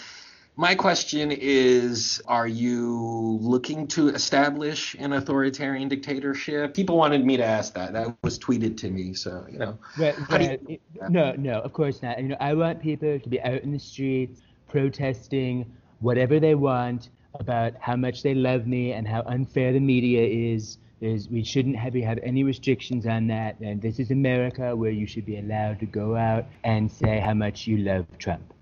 my 0.57 0.75
question 0.75 1.31
is 1.33 2.23
Are 2.27 2.49
you 2.49 3.39
looking 3.43 3.87
to 3.89 4.09
establish 4.09 4.95
an 4.99 5.13
authoritarian 5.13 5.89
dictatorship? 5.89 6.73
People 6.73 6.97
wanted 6.97 7.27
me 7.27 7.37
to 7.37 7.45
ask 7.45 7.75
that. 7.75 7.93
That 7.93 8.17
was 8.23 8.39
tweeted 8.39 8.77
to 8.79 8.91
me. 8.91 9.13
So, 9.13 9.45
you 9.51 9.59
know. 9.59 9.79
But, 9.99 10.17
but, 10.31 10.71
you, 10.71 10.79
no, 11.11 11.33
no, 11.33 11.61
of 11.61 11.73
course 11.73 12.03
not. 12.03 12.19
You 12.23 12.29
know, 12.29 12.37
I 12.41 12.55
want 12.55 12.81
people 12.81 13.19
to 13.19 13.29
be 13.29 13.41
out 13.43 13.63
in 13.63 13.71
the 13.71 13.79
streets 13.79 14.41
protesting 14.69 15.71
whatever 16.01 16.41
they 16.41 16.55
want 16.55 17.11
about 17.41 17.75
how 17.81 17.97
much 17.97 18.23
they 18.23 18.35
love 18.35 18.67
me 18.67 18.93
and 18.93 19.07
how 19.07 19.23
unfair 19.27 19.73
the 19.73 19.81
media 19.81 20.23
is. 20.55 20.79
There's, 21.01 21.29
we 21.29 21.45
shouldn't 21.45 21.77
have, 21.77 21.95
have 21.95 22.19
any 22.23 22.43
restrictions 22.43 23.07
on 23.07 23.27
that. 23.27 23.61
And 23.61 23.83
this 23.83 23.99
is 23.99 24.11
America 24.11 24.75
where 24.75 24.91
you 24.91 25.07
should 25.07 25.27
be 25.27 25.39
allowed 25.39 25.79
to 25.81 25.87
go 25.87 26.17
out 26.17 26.47
and 26.65 26.91
say 26.91 27.21
how 27.21 27.35
much 27.35 27.67
you 27.67 27.79
love 27.79 28.07
Trump. 28.19 28.53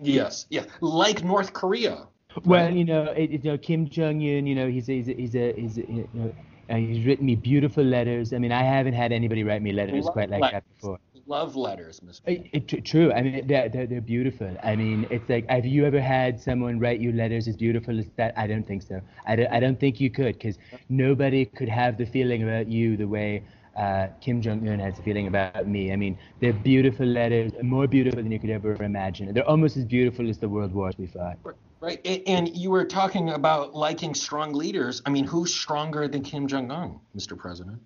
Yes, 0.00 0.46
yeah, 0.50 0.64
like 0.80 1.22
North 1.22 1.52
Korea. 1.52 2.06
Well, 2.44 2.74
you 2.74 2.84
know, 2.84 3.04
it, 3.12 3.30
you 3.30 3.38
know 3.44 3.58
Kim 3.58 3.88
Jong 3.88 4.16
Un. 4.22 4.46
You 4.46 4.54
know, 4.54 4.68
he's 4.68 4.88
a, 4.88 4.94
he's 4.94 5.08
a, 5.08 5.14
he's 5.14 5.36
a, 5.36 5.52
he's 5.52 5.78
a, 5.78 5.80
you 5.82 6.08
know, 6.14 6.34
uh, 6.70 6.76
he's 6.76 7.04
written 7.04 7.26
me 7.26 7.36
beautiful 7.36 7.84
letters. 7.84 8.32
I 8.32 8.38
mean, 8.38 8.52
I 8.52 8.62
haven't 8.62 8.94
had 8.94 9.12
anybody 9.12 9.44
write 9.44 9.62
me 9.62 9.72
letters 9.72 10.06
quite 10.06 10.30
like 10.30 10.50
that 10.50 10.64
before. 10.74 10.98
Love 11.32 11.56
letters, 11.56 11.98
Mr. 12.00 12.20
It, 12.26 12.72
it, 12.74 12.84
true. 12.84 13.10
I 13.10 13.22
mean, 13.22 13.46
they're, 13.46 13.66
they're, 13.70 13.86
they're 13.86 14.02
beautiful. 14.02 14.54
I 14.62 14.76
mean, 14.76 15.06
it's 15.10 15.26
like, 15.30 15.48
have 15.48 15.64
you 15.64 15.86
ever 15.86 15.98
had 15.98 16.38
someone 16.38 16.78
write 16.78 17.00
you 17.00 17.10
letters 17.10 17.48
as 17.48 17.56
beautiful 17.56 17.98
as 17.98 18.04
that? 18.16 18.34
I 18.36 18.46
don't 18.46 18.66
think 18.66 18.82
so. 18.82 19.00
I 19.26 19.36
don't, 19.36 19.50
I 19.50 19.58
don't 19.58 19.80
think 19.80 19.98
you 19.98 20.10
could, 20.10 20.34
because 20.34 20.58
nobody 20.90 21.46
could 21.46 21.70
have 21.70 21.96
the 21.96 22.04
feeling 22.04 22.42
about 22.42 22.68
you 22.68 22.98
the 22.98 23.08
way 23.08 23.44
uh, 23.78 24.08
Kim 24.20 24.42
Jong 24.42 24.68
Un 24.68 24.78
has 24.78 24.98
a 24.98 25.02
feeling 25.02 25.26
about 25.26 25.66
me. 25.66 25.90
I 25.90 25.96
mean, 25.96 26.18
they're 26.40 26.52
beautiful 26.52 27.06
letters, 27.06 27.52
more 27.62 27.86
beautiful 27.86 28.22
than 28.22 28.30
you 28.30 28.38
could 28.38 28.50
ever 28.50 28.74
imagine. 28.82 29.32
They're 29.32 29.48
almost 29.48 29.78
as 29.78 29.86
beautiful 29.86 30.28
as 30.28 30.36
the 30.36 30.50
world 30.50 30.74
wars 30.74 30.96
we 30.98 31.06
fought. 31.06 31.38
Right, 31.80 32.06
and 32.26 32.54
you 32.54 32.68
were 32.68 32.84
talking 32.84 33.30
about 33.30 33.74
liking 33.74 34.14
strong 34.14 34.52
leaders. 34.52 35.00
I 35.06 35.10
mean, 35.10 35.24
who's 35.24 35.54
stronger 35.54 36.08
than 36.08 36.22
Kim 36.22 36.46
Jong 36.46 36.70
Un, 36.70 37.00
Mr. 37.16 37.38
President? 37.38 37.80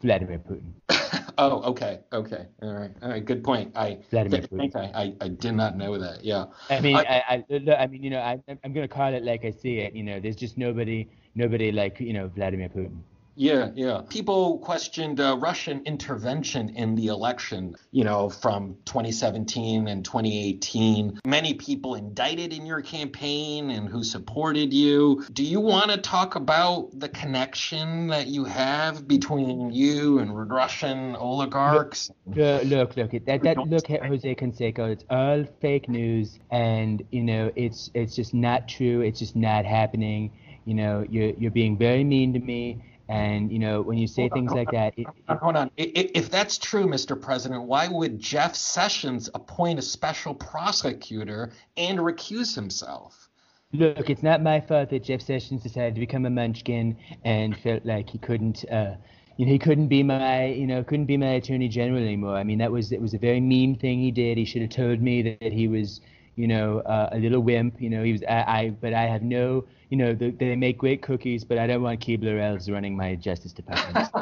Vladimir 0.00 0.38
Putin. 0.38 0.72
oh, 1.38 1.62
okay, 1.70 2.00
okay, 2.12 2.46
all 2.62 2.74
right, 2.74 2.90
all 3.02 3.08
right. 3.10 3.24
Good 3.24 3.42
point. 3.44 3.72
I 3.76 3.98
Vladimir 4.10 4.42
Putin. 4.42 4.74
I, 4.76 5.02
I, 5.02 5.14
I 5.20 5.28
did 5.28 5.54
not 5.54 5.76
know 5.76 5.98
that. 5.98 6.24
Yeah. 6.24 6.46
I 6.70 6.80
mean, 6.80 6.96
I, 6.96 7.22
I, 7.28 7.44
I, 7.50 7.74
I 7.76 7.86
mean, 7.86 8.02
you 8.02 8.10
know, 8.10 8.20
I, 8.20 8.38
I'm 8.48 8.72
going 8.72 8.86
to 8.86 8.94
call 8.94 9.12
it 9.12 9.22
like 9.22 9.44
I 9.44 9.50
see 9.50 9.78
it. 9.78 9.94
You 9.94 10.02
know, 10.02 10.20
there's 10.20 10.36
just 10.36 10.58
nobody, 10.58 11.08
nobody 11.34 11.72
like 11.72 12.00
you 12.00 12.12
know 12.12 12.28
Vladimir 12.28 12.68
Putin. 12.68 12.98
Yeah, 13.36 13.70
yeah. 13.74 14.00
People 14.08 14.58
questioned 14.58 15.20
uh, 15.20 15.36
Russian 15.38 15.82
intervention 15.84 16.70
in 16.70 16.94
the 16.94 17.08
election, 17.08 17.76
you 17.92 18.02
know, 18.02 18.30
from 18.30 18.78
2017 18.86 19.88
and 19.88 20.02
2018. 20.02 21.20
Many 21.26 21.54
people 21.54 21.94
indicted 21.96 22.54
in 22.54 22.64
your 22.64 22.80
campaign 22.80 23.70
and 23.70 23.88
who 23.88 24.02
supported 24.02 24.72
you. 24.72 25.22
Do 25.32 25.44
you 25.44 25.60
want 25.60 25.90
to 25.90 25.98
talk 25.98 26.34
about 26.34 26.98
the 26.98 27.10
connection 27.10 28.08
that 28.08 28.26
you 28.26 28.44
have 28.44 29.06
between 29.06 29.70
you 29.70 30.18
and 30.18 30.50
Russian 30.50 31.14
oligarchs? 31.14 32.10
Look, 32.26 32.64
look, 32.64 32.96
look. 32.96 33.10
That, 33.26 33.42
that 33.42 33.58
look 33.58 33.90
at 33.90 34.06
Jose 34.06 34.34
Canseco. 34.34 34.90
It's 34.90 35.04
all 35.10 35.44
fake 35.60 35.90
news, 35.90 36.38
and 36.50 37.02
you 37.10 37.22
know, 37.22 37.52
it's 37.54 37.90
it's 37.92 38.16
just 38.16 38.32
not 38.32 38.66
true. 38.66 39.02
It's 39.02 39.18
just 39.18 39.36
not 39.36 39.66
happening. 39.66 40.32
You 40.64 40.74
know, 40.74 41.04
you're 41.08 41.32
you're 41.34 41.50
being 41.50 41.76
very 41.76 42.02
mean 42.02 42.32
to 42.32 42.38
me 42.38 42.82
and 43.08 43.52
you 43.52 43.58
know, 43.58 43.82
when 43.82 43.98
you 43.98 44.06
say 44.06 44.22
hold 44.22 44.32
things 44.32 44.52
on, 44.52 44.58
like 44.58 44.70
that, 44.72 44.94
it, 44.96 45.06
it, 45.28 45.38
hold 45.38 45.56
on. 45.56 45.70
If 45.76 46.30
that's 46.30 46.58
true, 46.58 46.86
Mr. 46.86 47.20
President, 47.20 47.62
why 47.62 47.88
would 47.88 48.18
Jeff 48.18 48.54
Sessions 48.56 49.30
appoint 49.34 49.78
a 49.78 49.82
special 49.82 50.34
prosecutor 50.34 51.52
and 51.76 51.98
recuse 51.98 52.54
himself? 52.54 53.28
Look, 53.72 54.10
it's 54.10 54.22
not 54.22 54.42
my 54.42 54.60
fault 54.60 54.90
that 54.90 55.04
Jeff 55.04 55.20
Sessions 55.20 55.62
decided 55.62 55.94
to 55.94 56.00
become 56.00 56.24
a 56.24 56.30
munchkin 56.30 56.96
and 57.24 57.56
felt 57.58 57.84
like 57.84 58.08
he 58.08 58.18
couldn't, 58.18 58.64
uh, 58.70 58.94
you 59.36 59.44
know, 59.44 59.52
he 59.52 59.58
couldn't 59.58 59.88
be 59.88 60.02
my, 60.02 60.46
you 60.46 60.66
know, 60.66 60.82
couldn't 60.82 61.06
be 61.06 61.16
my 61.16 61.32
attorney 61.32 61.68
general 61.68 62.02
anymore. 62.02 62.36
I 62.36 62.44
mean, 62.44 62.58
that 62.58 62.72
was 62.72 62.92
it 62.92 63.00
was 63.00 63.12
a 63.12 63.18
very 63.18 63.40
mean 63.40 63.76
thing 63.76 64.00
he 64.00 64.10
did. 64.10 64.38
He 64.38 64.44
should 64.44 64.62
have 64.62 64.70
told 64.70 65.02
me 65.02 65.22
that, 65.22 65.40
that 65.40 65.52
he 65.52 65.68
was, 65.68 66.00
you 66.36 66.46
know, 66.46 66.80
uh, 66.80 67.10
a 67.12 67.18
little 67.18 67.40
wimp. 67.40 67.80
You 67.80 67.90
know, 67.90 68.04
he 68.04 68.12
was. 68.12 68.22
I, 68.28 68.44
I 68.46 68.70
but 68.80 68.94
I 68.94 69.02
have 69.02 69.22
no 69.22 69.64
you 69.88 69.96
know, 69.96 70.14
the, 70.14 70.30
they 70.30 70.56
make 70.56 70.78
great 70.78 71.02
cookies, 71.02 71.44
but 71.44 71.58
I 71.58 71.66
don't 71.66 71.82
want 71.82 72.00
Keebler 72.00 72.40
elves 72.40 72.68
running 72.68 72.96
my 72.96 73.14
justice 73.14 73.52
department. 73.52 74.08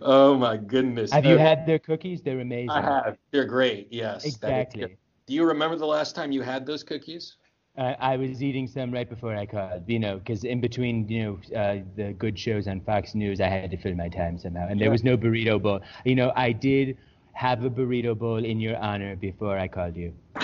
Oh 0.00 0.36
my 0.36 0.56
goodness. 0.56 1.12
Have 1.12 1.26
you 1.26 1.38
had 1.38 1.66
their 1.66 1.78
cookies? 1.78 2.22
They're 2.22 2.40
amazing. 2.40 2.70
I 2.70 2.80
have. 2.80 3.18
They're 3.30 3.44
great. 3.44 3.88
Yes. 3.90 4.24
Exactly. 4.24 4.96
Do 5.26 5.34
you 5.34 5.44
remember 5.44 5.76
the 5.76 5.86
last 5.86 6.14
time 6.14 6.32
you 6.32 6.40
had 6.40 6.64
those 6.64 6.82
cookies? 6.82 7.36
Uh, 7.76 7.94
I 8.00 8.16
was 8.16 8.42
eating 8.42 8.66
some 8.66 8.90
right 8.90 9.08
before 9.08 9.36
I 9.36 9.46
called, 9.46 9.84
you 9.86 9.98
know, 9.98 10.18
because 10.18 10.44
in 10.44 10.60
between, 10.60 11.08
you 11.08 11.22
know, 11.22 11.56
uh, 11.56 11.78
the 11.96 12.12
good 12.12 12.38
shows 12.38 12.66
on 12.66 12.80
Fox 12.80 13.14
News, 13.14 13.40
I 13.40 13.48
had 13.48 13.70
to 13.70 13.76
fill 13.76 13.94
my 13.94 14.08
time 14.08 14.38
somehow, 14.38 14.66
and 14.68 14.80
there 14.80 14.90
was 14.90 15.04
no 15.04 15.16
burrito 15.16 15.62
bowl. 15.62 15.80
You 16.04 16.16
know, 16.16 16.32
I 16.34 16.52
did 16.52 16.96
have 17.38 17.64
a 17.64 17.70
burrito 17.70 18.18
bowl 18.18 18.44
in 18.44 18.58
your 18.58 18.76
honor 18.78 19.14
before 19.14 19.56
I 19.56 19.68
called 19.68 19.96
you. 19.96 20.12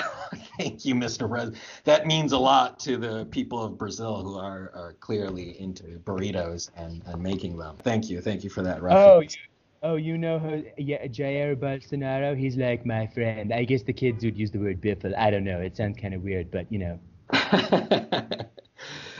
Thank 0.56 0.84
you, 0.84 0.94
Mr. 0.94 1.28
President. 1.28 1.60
That 1.82 2.06
means 2.06 2.30
a 2.30 2.38
lot 2.38 2.78
to 2.80 2.96
the 2.96 3.24
people 3.32 3.60
of 3.64 3.76
Brazil 3.76 4.22
who 4.22 4.38
are, 4.38 4.70
are 4.76 4.94
clearly 5.00 5.60
into 5.60 5.82
burritos 6.04 6.70
and, 6.76 7.02
and 7.06 7.20
making 7.20 7.56
them. 7.56 7.78
Thank 7.82 8.08
you. 8.08 8.20
Thank 8.20 8.44
you 8.44 8.50
for 8.50 8.62
that 8.62 8.80
reference. 8.80 9.36
Oh, 9.82 9.90
oh, 9.90 9.96
you 9.96 10.16
know 10.16 10.38
who? 10.38 10.62
Yeah, 10.78 11.04
Jair 11.08 11.56
Bolsonaro. 11.56 12.38
He's 12.38 12.56
like 12.56 12.86
my 12.86 13.08
friend. 13.08 13.52
I 13.52 13.64
guess 13.64 13.82
the 13.82 13.92
kids 13.92 14.24
would 14.24 14.38
use 14.38 14.52
the 14.52 14.60
word 14.60 14.80
biffle. 14.80 15.18
I 15.18 15.32
don't 15.32 15.44
know. 15.44 15.60
It 15.60 15.76
sounds 15.76 15.98
kind 16.00 16.14
of 16.14 16.22
weird, 16.22 16.52
but 16.52 16.70
you 16.70 16.78
know. 16.78 17.00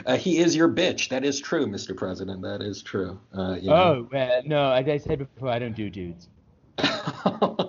uh, 0.06 0.16
he 0.16 0.38
is 0.38 0.54
your 0.54 0.68
bitch. 0.68 1.08
That 1.08 1.24
is 1.24 1.40
true, 1.40 1.66
Mr. 1.66 1.96
President. 1.96 2.40
That 2.42 2.62
is 2.62 2.84
true. 2.84 3.18
Uh, 3.36 3.56
you 3.60 3.70
know. 3.70 3.74
Oh 3.74 4.08
well, 4.12 4.42
no. 4.44 4.70
As 4.70 4.86
I 4.88 4.98
said 4.98 5.18
before, 5.18 5.48
I 5.48 5.58
don't 5.58 5.74
do 5.74 5.90
dudes. 5.90 6.28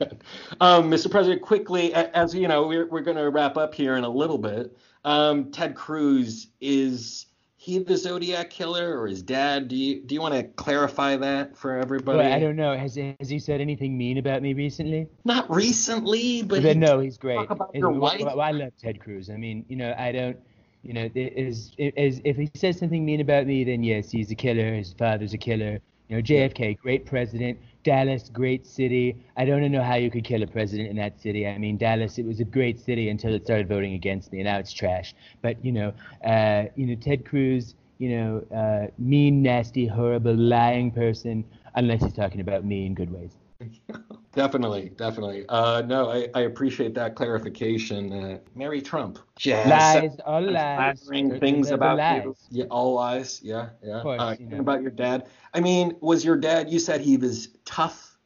Um, 0.60 0.90
Mr. 0.90 1.10
President, 1.10 1.42
quickly, 1.42 1.92
as 1.92 2.34
you 2.34 2.48
know, 2.48 2.66
we're 2.66 2.86
we're 2.86 3.02
going 3.02 3.16
to 3.16 3.28
wrap 3.30 3.56
up 3.56 3.74
here 3.74 3.96
in 3.96 4.04
a 4.04 4.08
little 4.08 4.38
bit. 4.38 4.76
Um, 5.04 5.50
Ted 5.50 5.74
Cruz 5.74 6.48
is 6.60 7.26
he 7.66 7.78
the 7.78 7.96
Zodiac 7.96 8.48
killer 8.48 9.00
or 9.00 9.08
his 9.08 9.22
dad? 9.22 9.66
Do 9.66 9.74
you 9.76 10.00
do 10.00 10.14
you 10.14 10.20
want 10.20 10.34
to 10.34 10.44
clarify 10.44 11.16
that 11.16 11.56
for 11.56 11.76
everybody? 11.76 12.18
Well, 12.18 12.32
I 12.32 12.38
don't 12.38 12.54
know. 12.54 12.76
Has 12.76 12.94
has 12.94 13.28
he 13.28 13.40
said 13.40 13.60
anything 13.60 13.98
mean 13.98 14.18
about 14.18 14.40
me 14.40 14.54
recently? 14.54 15.08
Not 15.24 15.50
recently, 15.50 16.42
but 16.42 16.62
he 16.62 16.74
no, 16.74 17.00
he's 17.00 17.18
great. 17.18 17.36
Talk 17.36 17.50
about 17.50 17.74
your 17.74 17.90
wife. 17.90 18.20
Well, 18.20 18.40
I 18.40 18.52
love 18.52 18.72
Ted 18.80 19.00
Cruz. 19.00 19.30
I 19.30 19.36
mean, 19.36 19.64
you 19.68 19.76
know, 19.76 19.94
I 19.98 20.12
don't. 20.12 20.36
You 20.82 20.92
know, 20.92 21.10
is, 21.16 21.72
is 21.76 22.20
if 22.24 22.36
he 22.36 22.48
says 22.54 22.78
something 22.78 23.04
mean 23.04 23.20
about 23.20 23.48
me, 23.48 23.64
then 23.64 23.82
yes, 23.82 24.12
he's 24.12 24.30
a 24.30 24.36
killer. 24.36 24.72
His 24.72 24.92
father's 24.92 25.34
a 25.34 25.38
killer. 25.38 25.80
You 26.08 26.16
know, 26.16 26.22
JFK, 26.22 26.78
great 26.78 27.04
president. 27.04 27.58
Dallas, 27.86 28.28
great 28.32 28.66
city. 28.66 29.16
I 29.36 29.46
don't 29.46 29.70
know 29.72 29.82
how 29.82 29.96
you 29.96 30.10
could 30.10 30.24
kill 30.24 30.42
a 30.42 30.48
president 30.48 30.90
in 30.90 30.96
that 30.96 31.20
city. 31.20 31.46
I 31.46 31.58
mean, 31.58 31.78
Dallas, 31.78 32.18
it 32.18 32.26
was 32.26 32.40
a 32.40 32.44
great 32.44 32.80
city 32.80 33.08
until 33.08 33.32
it 33.34 33.44
started 33.44 33.68
voting 33.68 33.94
against 33.94 34.32
me, 34.32 34.40
and 34.40 34.46
now 34.46 34.58
it's 34.58 34.72
trash. 34.72 35.14
But 35.42 35.64
you 35.64 35.72
know, 35.72 35.92
uh, 36.24 36.64
you 36.76 36.86
know, 36.86 36.96
Ted 36.96 37.24
Cruz, 37.24 37.74
you 37.98 38.10
know, 38.10 38.44
uh, 38.54 38.88
mean, 38.98 39.42
nasty, 39.42 39.86
horrible, 39.86 40.34
lying 40.34 40.90
person, 40.90 41.44
unless 41.76 42.02
he's 42.02 42.12
talking 42.14 42.40
about 42.40 42.64
me 42.64 42.86
in 42.86 42.94
good 42.94 43.12
ways. 43.12 43.36
definitely, 44.36 44.92
definitely. 44.96 45.44
Uh, 45.48 45.82
no, 45.82 46.10
I, 46.10 46.28
I 46.34 46.42
appreciate 46.42 46.94
that 46.94 47.16
clarification. 47.16 48.12
Uh, 48.12 48.38
Mary 48.54 48.80
Trump. 48.80 49.18
Yeah, 49.40 49.68
lies, 49.68 50.16
all 50.24 50.42
lies. 50.42 51.08
Things 51.40 51.72
about 51.72 51.98
lies. 51.98 52.24
you. 52.24 52.36
Yeah, 52.50 52.64
all 52.66 52.94
lies. 52.94 53.40
Yeah, 53.42 53.70
yeah. 53.82 54.02
Course, 54.02 54.20
uh, 54.20 54.36
you 54.38 54.46
know. 54.46 54.60
About 54.60 54.82
your 54.82 54.92
dad. 54.92 55.26
I 55.52 55.60
mean, 55.60 55.96
was 56.00 56.24
your 56.24 56.36
dad? 56.36 56.70
You 56.70 56.78
said 56.78 57.00
he 57.00 57.16
was 57.16 57.48
tough, 57.64 58.16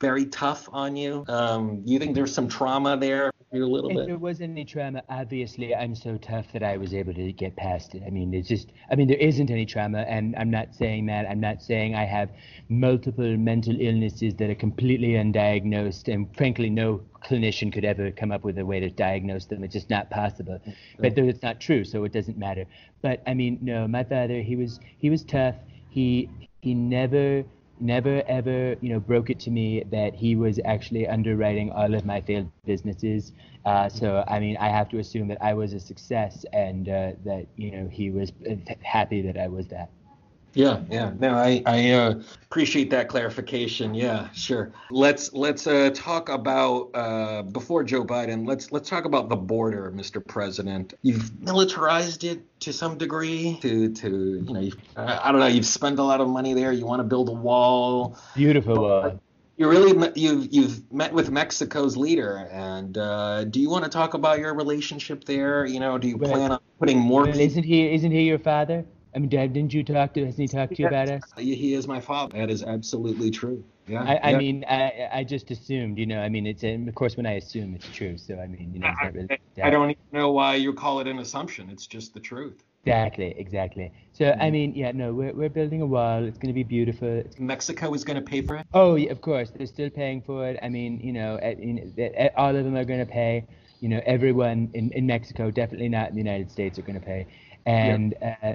very 0.00 0.26
tough 0.26 0.68
on 0.72 0.94
you. 0.94 1.24
Um, 1.26 1.82
you 1.84 1.98
think 1.98 2.14
there's 2.14 2.32
some 2.32 2.48
trauma 2.48 2.96
there? 2.96 3.31
A 3.54 3.58
little 3.58 3.90
if 3.90 3.96
bit. 3.96 4.06
there 4.06 4.18
was 4.18 4.40
any 4.40 4.64
trauma, 4.64 5.02
obviously 5.10 5.74
I'm 5.74 5.94
so 5.94 6.16
tough 6.16 6.46
that 6.52 6.62
I 6.62 6.78
was 6.78 6.94
able 6.94 7.12
to 7.12 7.32
get 7.32 7.54
past 7.54 7.94
it. 7.94 8.02
I 8.06 8.08
mean, 8.08 8.32
it's 8.32 8.48
just, 8.48 8.72
I 8.90 8.94
mean, 8.94 9.08
there 9.08 9.18
isn't 9.18 9.50
any 9.50 9.66
trauma, 9.66 10.00
and 10.00 10.34
I'm 10.36 10.50
not 10.50 10.74
saying 10.74 11.04
that. 11.06 11.26
I'm 11.28 11.40
not 11.40 11.60
saying 11.60 11.94
I 11.94 12.04
have 12.04 12.30
multiple 12.70 13.36
mental 13.36 13.76
illnesses 13.78 14.34
that 14.36 14.48
are 14.48 14.54
completely 14.54 15.10
undiagnosed, 15.10 16.12
and 16.12 16.34
frankly, 16.34 16.70
no 16.70 17.02
clinician 17.22 17.70
could 17.70 17.84
ever 17.84 18.10
come 18.10 18.32
up 18.32 18.42
with 18.42 18.56
a 18.56 18.64
way 18.64 18.80
to 18.80 18.88
diagnose 18.88 19.44
them. 19.44 19.62
It's 19.64 19.74
just 19.74 19.90
not 19.90 20.08
possible. 20.08 20.58
But 20.98 21.18
it's 21.18 21.42
not 21.42 21.60
true, 21.60 21.84
so 21.84 22.04
it 22.04 22.12
doesn't 22.12 22.38
matter. 22.38 22.64
But 23.02 23.22
I 23.26 23.34
mean, 23.34 23.58
no, 23.60 23.86
my 23.86 24.04
father, 24.04 24.40
he 24.40 24.56
was 24.56 24.80
he 24.98 25.10
was 25.10 25.24
tough. 25.24 25.56
He 25.90 26.30
he 26.62 26.74
never 26.74 27.44
never 27.82 28.22
ever 28.28 28.76
you 28.80 28.88
know 28.90 29.00
broke 29.00 29.28
it 29.30 29.40
to 29.40 29.50
me 29.50 29.82
that 29.90 30.14
he 30.14 30.36
was 30.36 30.60
actually 30.64 31.06
underwriting 31.06 31.70
all 31.72 31.94
of 31.94 32.04
my 32.04 32.20
failed 32.20 32.50
businesses. 32.64 33.32
Uh, 33.64 33.88
so 33.88 34.24
i 34.26 34.40
mean 34.40 34.56
i 34.58 34.68
have 34.68 34.88
to 34.88 34.98
assume 34.98 35.28
that 35.28 35.38
i 35.40 35.54
was 35.54 35.72
a 35.72 35.80
success 35.80 36.44
and 36.52 36.88
uh, 36.88 37.12
that 37.24 37.46
you 37.56 37.70
know 37.70 37.88
he 37.88 38.10
was 38.10 38.32
happy 38.82 39.22
that 39.22 39.38
i 39.38 39.46
was 39.46 39.68
that 39.68 39.90
yeah, 40.54 40.80
yeah. 40.90 41.12
No, 41.18 41.34
I 41.34 41.62
I 41.64 41.90
uh, 41.90 42.22
appreciate 42.44 42.90
that 42.90 43.08
clarification. 43.08 43.94
Yeah, 43.94 44.30
sure. 44.32 44.72
Let's 44.90 45.32
let's 45.32 45.66
uh, 45.66 45.90
talk 45.94 46.28
about 46.28 46.90
uh, 46.94 47.42
before 47.42 47.84
Joe 47.84 48.04
Biden. 48.04 48.46
Let's 48.46 48.72
let's 48.72 48.88
talk 48.88 49.04
about 49.04 49.28
the 49.28 49.36
border, 49.36 49.92
Mr. 49.94 50.26
President. 50.26 50.94
You've 51.02 51.40
militarized 51.40 52.24
it 52.24 52.42
to 52.60 52.72
some 52.72 52.98
degree. 52.98 53.58
To 53.62 53.92
to 53.92 54.08
you 54.08 54.52
know, 54.52 54.70
I 54.96 55.32
don't 55.32 55.40
know. 55.40 55.46
You've 55.46 55.66
spent 55.66 55.98
a 55.98 56.02
lot 56.02 56.20
of 56.20 56.28
money 56.28 56.54
there. 56.54 56.72
You 56.72 56.86
want 56.86 57.00
to 57.00 57.04
build 57.04 57.28
a 57.28 57.32
wall. 57.32 58.18
Beautiful 58.34 58.80
wall. 58.80 59.20
You 59.56 59.68
really 59.68 60.10
you've 60.16 60.52
you've 60.52 60.92
met 60.92 61.12
with 61.12 61.30
Mexico's 61.30 61.96
leader, 61.96 62.48
and 62.50 62.96
uh, 62.98 63.44
do 63.44 63.60
you 63.60 63.70
want 63.70 63.84
to 63.84 63.90
talk 63.90 64.14
about 64.14 64.38
your 64.38 64.54
relationship 64.54 65.24
there? 65.24 65.64
You 65.64 65.80
know, 65.80 65.98
do 65.98 66.08
you 66.08 66.18
plan 66.18 66.52
on 66.52 66.60
putting 66.78 66.98
more? 66.98 67.22
Well, 67.22 67.38
isn't 67.38 67.62
he 67.62 67.94
isn't 67.94 68.10
he 68.10 68.22
your 68.22 68.38
father? 68.38 68.84
I 69.14 69.18
mean, 69.18 69.28
Dad, 69.28 69.52
didn't 69.52 69.74
you 69.74 69.84
talk 69.84 70.14
to? 70.14 70.24
Hasn't 70.24 70.40
he 70.40 70.48
talked 70.48 70.74
to 70.76 70.82
you 70.82 70.88
about 70.88 71.10
us? 71.10 71.22
He 71.36 71.74
is 71.74 71.86
my 71.86 72.00
father. 72.00 72.38
That 72.38 72.50
is 72.50 72.62
absolutely 72.62 73.30
true. 73.30 73.62
Yeah. 73.86 74.02
I, 74.02 74.14
I 74.14 74.30
yeah. 74.30 74.38
mean, 74.38 74.64
I, 74.68 75.08
I 75.12 75.24
just 75.24 75.50
assumed. 75.50 75.98
You 75.98 76.06
know, 76.06 76.20
I 76.20 76.28
mean, 76.28 76.46
it's 76.46 76.62
and 76.62 76.88
of 76.88 76.94
course 76.94 77.16
when 77.16 77.26
I 77.26 77.32
assume 77.32 77.74
it's 77.74 77.88
true. 77.88 78.16
So 78.16 78.38
I 78.38 78.46
mean, 78.46 78.70
you 78.72 78.80
know, 78.80 78.92
I, 79.00 79.06
really, 79.08 79.38
I, 79.62 79.70
don't 79.70 79.90
even 79.90 80.02
know 80.12 80.30
why 80.30 80.54
you 80.54 80.72
call 80.72 81.00
it 81.00 81.06
an 81.06 81.18
assumption. 81.18 81.68
It's 81.68 81.86
just 81.86 82.14
the 82.14 82.20
truth. 82.20 82.62
Exactly, 82.84 83.34
exactly. 83.36 83.92
So 84.12 84.24
mm-hmm. 84.24 84.42
I 84.42 84.50
mean, 84.50 84.74
yeah, 84.74 84.92
no, 84.92 85.12
we're 85.12 85.32
we're 85.32 85.48
building 85.48 85.82
a 85.82 85.86
wall. 85.86 86.24
It's 86.24 86.38
going 86.38 86.48
to 86.48 86.54
be 86.54 86.64
beautiful. 86.64 87.22
Mexico 87.38 87.92
is 87.92 88.04
going 88.04 88.16
to 88.16 88.22
pay 88.22 88.42
for 88.42 88.56
it. 88.56 88.66
Oh, 88.72 88.94
yeah, 88.94 89.10
of 89.10 89.20
course, 89.20 89.50
they're 89.50 89.66
still 89.66 89.90
paying 89.90 90.22
for 90.22 90.48
it. 90.48 90.58
I 90.62 90.68
mean, 90.68 91.00
you 91.00 91.12
know, 91.12 91.38
at, 91.42 91.58
in, 91.58 91.92
at, 91.98 92.36
all 92.36 92.54
of 92.56 92.64
them 92.64 92.76
are 92.76 92.84
going 92.84 93.00
to 93.00 93.12
pay. 93.12 93.46
You 93.80 93.88
know, 93.88 94.00
everyone 94.06 94.70
in 94.74 94.90
in 94.92 95.06
Mexico, 95.06 95.50
definitely 95.50 95.88
not 95.88 96.08
in 96.08 96.14
the 96.14 96.20
United 96.20 96.50
States, 96.50 96.78
are 96.78 96.82
going 96.82 96.98
to 96.98 97.04
pay. 97.04 97.26
And 97.66 98.14
yeah. 98.20 98.36
uh, 98.42 98.54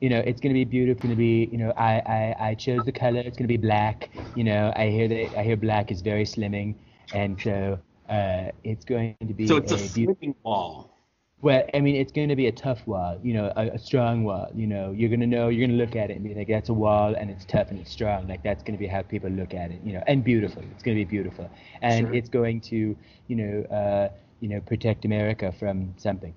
you 0.00 0.10
know, 0.10 0.18
it's 0.18 0.40
going 0.40 0.54
to 0.54 0.58
be 0.58 0.64
beautiful. 0.64 0.92
It's 0.92 1.02
going 1.02 1.14
to 1.14 1.16
be, 1.16 1.48
you 1.50 1.58
know, 1.58 1.72
I, 1.76 2.02
I, 2.06 2.48
I 2.48 2.54
chose 2.54 2.84
the 2.84 2.92
color. 2.92 3.20
It's 3.20 3.36
going 3.36 3.48
to 3.48 3.52
be 3.52 3.56
black. 3.56 4.10
You 4.34 4.44
know, 4.44 4.72
I 4.76 4.88
hear 4.88 5.08
that 5.08 5.38
I 5.38 5.42
hear 5.42 5.56
black 5.56 5.90
is 5.90 6.02
very 6.02 6.24
slimming, 6.24 6.74
and 7.14 7.40
so 7.40 7.78
uh, 8.08 8.50
it's 8.64 8.84
going 8.84 9.16
to 9.20 9.32
be. 9.32 9.46
So 9.46 9.56
it's 9.56 9.72
a, 9.72 9.76
a 9.76 9.78
slimming 9.78 10.34
wall. 10.42 10.92
Well, 11.42 11.64
I 11.74 11.80
mean, 11.80 11.96
it's 11.96 12.12
going 12.12 12.28
to 12.30 12.36
be 12.36 12.46
a 12.46 12.52
tough 12.52 12.86
wall. 12.86 13.18
You 13.22 13.34
know, 13.34 13.52
a, 13.56 13.68
a 13.68 13.78
strong 13.78 14.24
wall. 14.24 14.50
You 14.54 14.66
know, 14.66 14.92
you're 14.92 15.08
going 15.08 15.20
to 15.20 15.26
know. 15.26 15.48
You're 15.48 15.66
going 15.66 15.78
to 15.78 15.84
look 15.84 15.96
at 15.96 16.10
it 16.10 16.14
and 16.14 16.24
be 16.24 16.34
like, 16.34 16.48
that's 16.48 16.68
a 16.68 16.74
wall, 16.74 17.14
and 17.14 17.30
it's 17.30 17.44
tough 17.44 17.70
and 17.70 17.78
it's 17.78 17.90
strong. 17.90 18.28
Like 18.28 18.42
that's 18.42 18.62
going 18.62 18.76
to 18.76 18.78
be 18.78 18.86
how 18.86 19.02
people 19.02 19.30
look 19.30 19.54
at 19.54 19.70
it. 19.70 19.80
You 19.82 19.94
know, 19.94 20.02
and 20.06 20.22
beautiful. 20.22 20.62
It's 20.74 20.82
going 20.82 20.96
to 20.96 21.04
be 21.04 21.08
beautiful, 21.08 21.50
and 21.80 22.06
sure. 22.06 22.14
it's 22.14 22.28
going 22.28 22.60
to, 22.62 22.96
you 23.28 23.36
know, 23.36 23.62
uh, 23.74 24.08
you 24.40 24.48
know, 24.48 24.60
protect 24.60 25.06
America 25.06 25.52
from 25.58 25.94
something. 25.96 26.34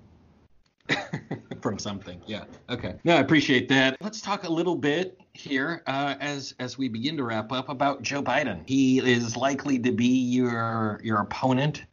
from 1.62 1.78
something. 1.78 2.20
Yeah. 2.26 2.44
Okay. 2.68 2.94
No, 3.04 3.16
I 3.16 3.20
appreciate 3.20 3.68
that. 3.68 3.96
Let's 4.00 4.20
talk 4.20 4.44
a 4.44 4.52
little 4.52 4.76
bit 4.76 5.20
here 5.32 5.82
uh, 5.86 6.14
as 6.20 6.54
as 6.58 6.76
we 6.76 6.88
begin 6.88 7.16
to 7.16 7.24
wrap 7.24 7.52
up 7.52 7.68
about 7.68 8.02
Joe 8.02 8.22
Biden. 8.22 8.62
He 8.66 8.98
is 8.98 9.36
likely 9.36 9.78
to 9.80 9.92
be 9.92 10.06
your 10.06 11.00
your 11.02 11.20
opponent 11.20 11.84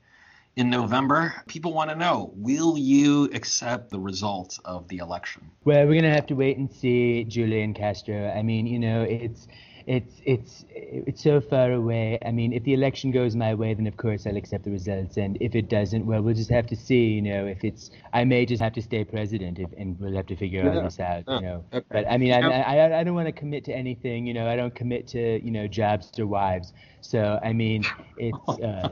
in 0.55 0.69
November. 0.69 1.33
People 1.47 1.73
want 1.73 1.89
to 1.89 1.95
know: 1.95 2.31
Will 2.35 2.77
you 2.77 3.25
accept 3.33 3.89
the 3.89 3.99
results 3.99 4.59
of 4.65 4.87
the 4.87 4.97
election? 4.97 5.49
Well, 5.63 5.85
we're 5.87 6.01
gonna 6.01 6.13
have 6.13 6.27
to 6.27 6.35
wait 6.35 6.57
and 6.57 6.71
see, 6.71 7.23
Julian 7.23 7.73
Castro. 7.73 8.29
I 8.29 8.41
mean, 8.41 8.67
you 8.67 8.79
know, 8.79 9.03
it's 9.03 9.47
it's 9.87 10.21
it's 10.25 10.65
it's 10.69 11.23
so 11.23 11.39
far 11.39 11.71
away. 11.71 12.19
I 12.25 12.31
mean, 12.31 12.51
if 12.51 12.63
the 12.63 12.73
election 12.73 13.09
goes 13.11 13.37
my 13.37 13.53
way, 13.53 13.73
then 13.73 13.87
of 13.87 13.95
course 13.95 14.27
I'll 14.27 14.35
accept 14.35 14.65
the 14.65 14.71
results, 14.71 15.15
and 15.15 15.37
if 15.39 15.55
it 15.55 15.69
doesn't, 15.69 16.05
well, 16.05 16.21
we'll 16.21 16.35
just 16.35 16.49
have 16.49 16.67
to 16.67 16.75
see. 16.75 17.05
You 17.05 17.21
know, 17.21 17.45
if 17.45 17.63
it's 17.63 17.89
I 18.11 18.25
may 18.25 18.45
just 18.45 18.61
have 18.61 18.73
to 18.73 18.81
stay 18.81 19.05
president, 19.05 19.59
if, 19.59 19.71
and 19.77 19.97
we'll 19.97 20.15
have 20.15 20.27
to 20.27 20.35
figure 20.35 20.63
yeah. 20.63 20.75
all 20.75 20.83
this 20.83 20.99
out. 20.99 21.23
You 21.27 21.39
know, 21.39 21.63
okay. 21.73 21.85
but 21.89 22.11
I 22.11 22.17
mean, 22.17 22.33
I, 22.33 22.41
I 22.41 22.99
I 22.99 23.03
don't 23.05 23.15
want 23.15 23.27
to 23.27 23.31
commit 23.31 23.63
to 23.65 23.73
anything. 23.73 24.27
You 24.27 24.33
know, 24.33 24.49
I 24.49 24.57
don't 24.57 24.75
commit 24.75 25.07
to 25.09 25.43
you 25.43 25.51
know 25.51 25.67
jobs 25.67 26.11
or 26.19 26.27
wives. 26.27 26.73
So 26.99 27.39
I 27.41 27.53
mean, 27.53 27.85
it's. 28.17 28.49
Uh, 28.61 28.89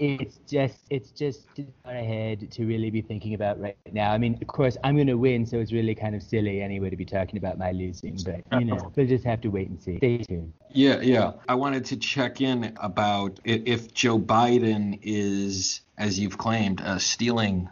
it's 0.00 0.38
just 0.48 0.78
it's 0.88 1.10
just 1.10 1.46
ahead 1.84 2.50
to 2.50 2.64
really 2.64 2.90
be 2.90 3.02
thinking 3.02 3.34
about 3.34 3.60
right 3.60 3.76
now. 3.92 4.12
I 4.12 4.18
mean, 4.18 4.38
of 4.40 4.46
course, 4.46 4.78
I'm 4.82 4.94
going 4.94 5.06
to 5.08 5.18
win, 5.18 5.44
so 5.44 5.58
it's 5.58 5.72
really 5.72 5.94
kind 5.94 6.14
of 6.14 6.22
silly 6.22 6.62
anyway 6.62 6.88
to 6.88 6.96
be 6.96 7.04
talking 7.04 7.36
about 7.36 7.58
my 7.58 7.72
losing. 7.72 8.18
But 8.24 8.42
you 8.58 8.64
know, 8.64 8.90
we'll 8.96 9.06
just 9.06 9.24
have 9.24 9.42
to 9.42 9.48
wait 9.48 9.68
and 9.68 9.80
see. 9.80 9.98
Stay 9.98 10.18
tuned. 10.18 10.54
Yeah, 10.70 11.00
yeah. 11.00 11.32
I 11.48 11.54
wanted 11.54 11.84
to 11.86 11.96
check 11.98 12.40
in 12.40 12.72
about 12.80 13.40
if 13.44 13.92
Joe 13.92 14.18
Biden 14.18 14.98
is, 15.02 15.82
as 15.98 16.18
you've 16.18 16.38
claimed, 16.38 16.80
uh, 16.80 16.98
stealing 16.98 17.68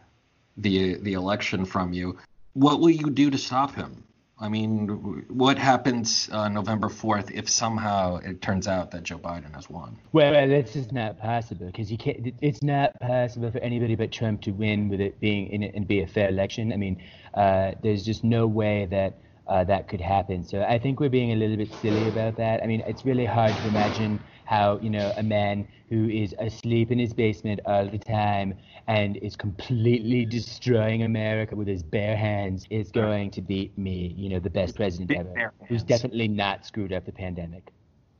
the 0.58 0.96
the 0.96 1.14
election 1.14 1.64
from 1.64 1.94
you. 1.94 2.18
What 2.52 2.80
will 2.80 2.90
you 2.90 3.08
do 3.08 3.30
to 3.30 3.38
stop 3.38 3.74
him? 3.74 4.04
I 4.40 4.48
mean, 4.48 5.24
what 5.28 5.58
happens 5.58 6.28
uh, 6.30 6.48
November 6.48 6.88
4th 6.88 7.32
if 7.32 7.48
somehow 7.48 8.18
it 8.18 8.40
turns 8.40 8.68
out 8.68 8.92
that 8.92 9.02
Joe 9.02 9.18
Biden 9.18 9.52
has 9.54 9.68
won? 9.68 9.98
Well, 10.12 10.48
that's 10.48 10.72
just 10.72 10.92
not 10.92 11.18
possible 11.18 11.66
because 11.66 11.90
you 11.90 11.98
can't. 11.98 12.34
It's 12.40 12.62
not 12.62 12.98
possible 13.00 13.50
for 13.50 13.58
anybody 13.58 13.96
but 13.96 14.12
Trump 14.12 14.42
to 14.42 14.52
win 14.52 14.88
with 14.88 15.00
it 15.00 15.18
being 15.18 15.48
in 15.48 15.64
it 15.64 15.74
and 15.74 15.88
be 15.88 16.02
a 16.02 16.06
fair 16.06 16.28
election. 16.28 16.72
I 16.72 16.76
mean, 16.76 17.02
uh, 17.34 17.72
there's 17.82 18.04
just 18.04 18.22
no 18.22 18.46
way 18.46 18.86
that 18.86 19.18
uh, 19.48 19.64
that 19.64 19.88
could 19.88 20.00
happen. 20.00 20.44
So 20.44 20.62
I 20.62 20.78
think 20.78 21.00
we're 21.00 21.08
being 21.08 21.32
a 21.32 21.36
little 21.36 21.56
bit 21.56 21.72
silly 21.72 22.06
about 22.06 22.36
that. 22.36 22.62
I 22.62 22.66
mean, 22.66 22.82
it's 22.86 23.04
really 23.04 23.24
hard 23.24 23.56
to 23.58 23.66
imagine 23.66 24.22
how 24.48 24.78
you 24.80 24.88
know 24.88 25.12
a 25.18 25.22
man 25.22 25.68
who 25.90 26.08
is 26.08 26.34
asleep 26.38 26.90
in 26.90 26.98
his 26.98 27.12
basement 27.12 27.60
all 27.66 27.86
the 27.86 27.98
time 27.98 28.54
and 28.86 29.18
is 29.18 29.36
completely 29.36 30.24
destroying 30.24 31.02
America 31.02 31.54
with 31.54 31.68
his 31.68 31.82
bare 31.82 32.16
hands 32.16 32.66
is 32.70 32.90
going 32.90 33.30
to 33.30 33.42
beat 33.42 33.76
me, 33.76 34.14
you 34.16 34.30
know, 34.30 34.38
the 34.38 34.48
best 34.48 34.74
president 34.74 35.10
ever, 35.10 35.52
who's 35.68 35.82
definitely 35.82 36.28
not 36.28 36.64
screwed 36.64 36.94
up 36.94 37.04
the 37.04 37.12
pandemic. 37.12 37.70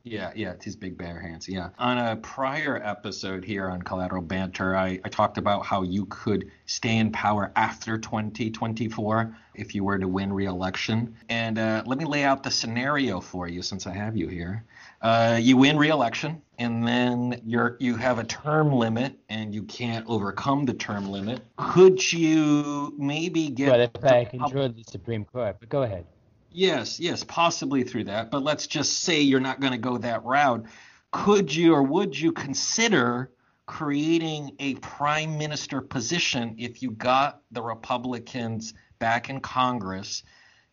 Yeah, 0.03 0.31
yeah, 0.35 0.51
it's 0.51 0.65
his 0.65 0.75
big 0.75 0.97
bare 0.97 1.19
hands. 1.19 1.47
Yeah. 1.47 1.69
On 1.77 1.97
a 1.97 2.15
prior 2.15 2.81
episode 2.83 3.43
here 3.43 3.69
on 3.69 3.81
Collateral 3.81 4.21
Banter, 4.21 4.75
I, 4.75 4.99
I 5.03 5.09
talked 5.09 5.37
about 5.37 5.65
how 5.65 5.83
you 5.83 6.05
could 6.05 6.51
stay 6.65 6.97
in 6.97 7.11
power 7.11 7.51
after 7.55 7.97
2024 7.97 9.35
if 9.55 9.75
you 9.75 9.83
were 9.83 9.99
to 9.99 10.07
win 10.07 10.31
re-election. 10.31 11.15
And 11.27 11.59
uh, 11.59 11.83
let 11.85 11.97
me 11.97 12.05
lay 12.05 12.23
out 12.23 12.43
the 12.43 12.51
scenario 12.51 13.19
for 13.19 13.47
you 13.47 13.61
since 13.61 13.87
I 13.87 13.93
have 13.93 14.15
you 14.15 14.27
here. 14.27 14.63
Uh, 15.01 15.37
you 15.41 15.57
win 15.57 15.77
re-election, 15.77 16.41
and 16.57 16.85
then 16.85 17.41
you're 17.45 17.77
you 17.79 17.95
have 17.95 18.19
a 18.19 18.23
term 18.25 18.73
limit, 18.73 19.17
and 19.29 19.53
you 19.53 19.63
can't 19.63 20.05
overcome 20.07 20.65
the 20.65 20.73
term 20.73 21.09
limit. 21.09 21.41
Could 21.55 22.11
you 22.11 22.93
maybe 22.97 23.49
get? 23.49 23.69
Well, 23.69 23.79
if 23.79 24.03
I 24.03 24.25
control 24.25 24.67
the 24.67 24.83
Supreme 24.83 25.23
Court, 25.23 25.55
but 25.59 25.69
go 25.69 25.83
ahead. 25.83 26.05
Yes, 26.51 26.99
yes, 26.99 27.23
possibly 27.23 27.83
through 27.83 28.05
that. 28.05 28.31
But 28.31 28.43
let's 28.43 28.67
just 28.67 28.99
say 28.99 29.21
you're 29.21 29.39
not 29.39 29.59
going 29.59 29.73
to 29.73 29.79
go 29.79 29.97
that 29.97 30.23
route. 30.23 30.65
Could 31.11 31.53
you 31.53 31.73
or 31.73 31.83
would 31.83 32.17
you 32.17 32.31
consider 32.31 33.31
creating 33.65 34.55
a 34.59 34.75
prime 34.75 35.37
minister 35.37 35.81
position 35.81 36.55
if 36.57 36.81
you 36.81 36.91
got 36.91 37.41
the 37.51 37.61
Republicans 37.61 38.73
back 38.97 39.29
in 39.29 39.39
Congress 39.39 40.23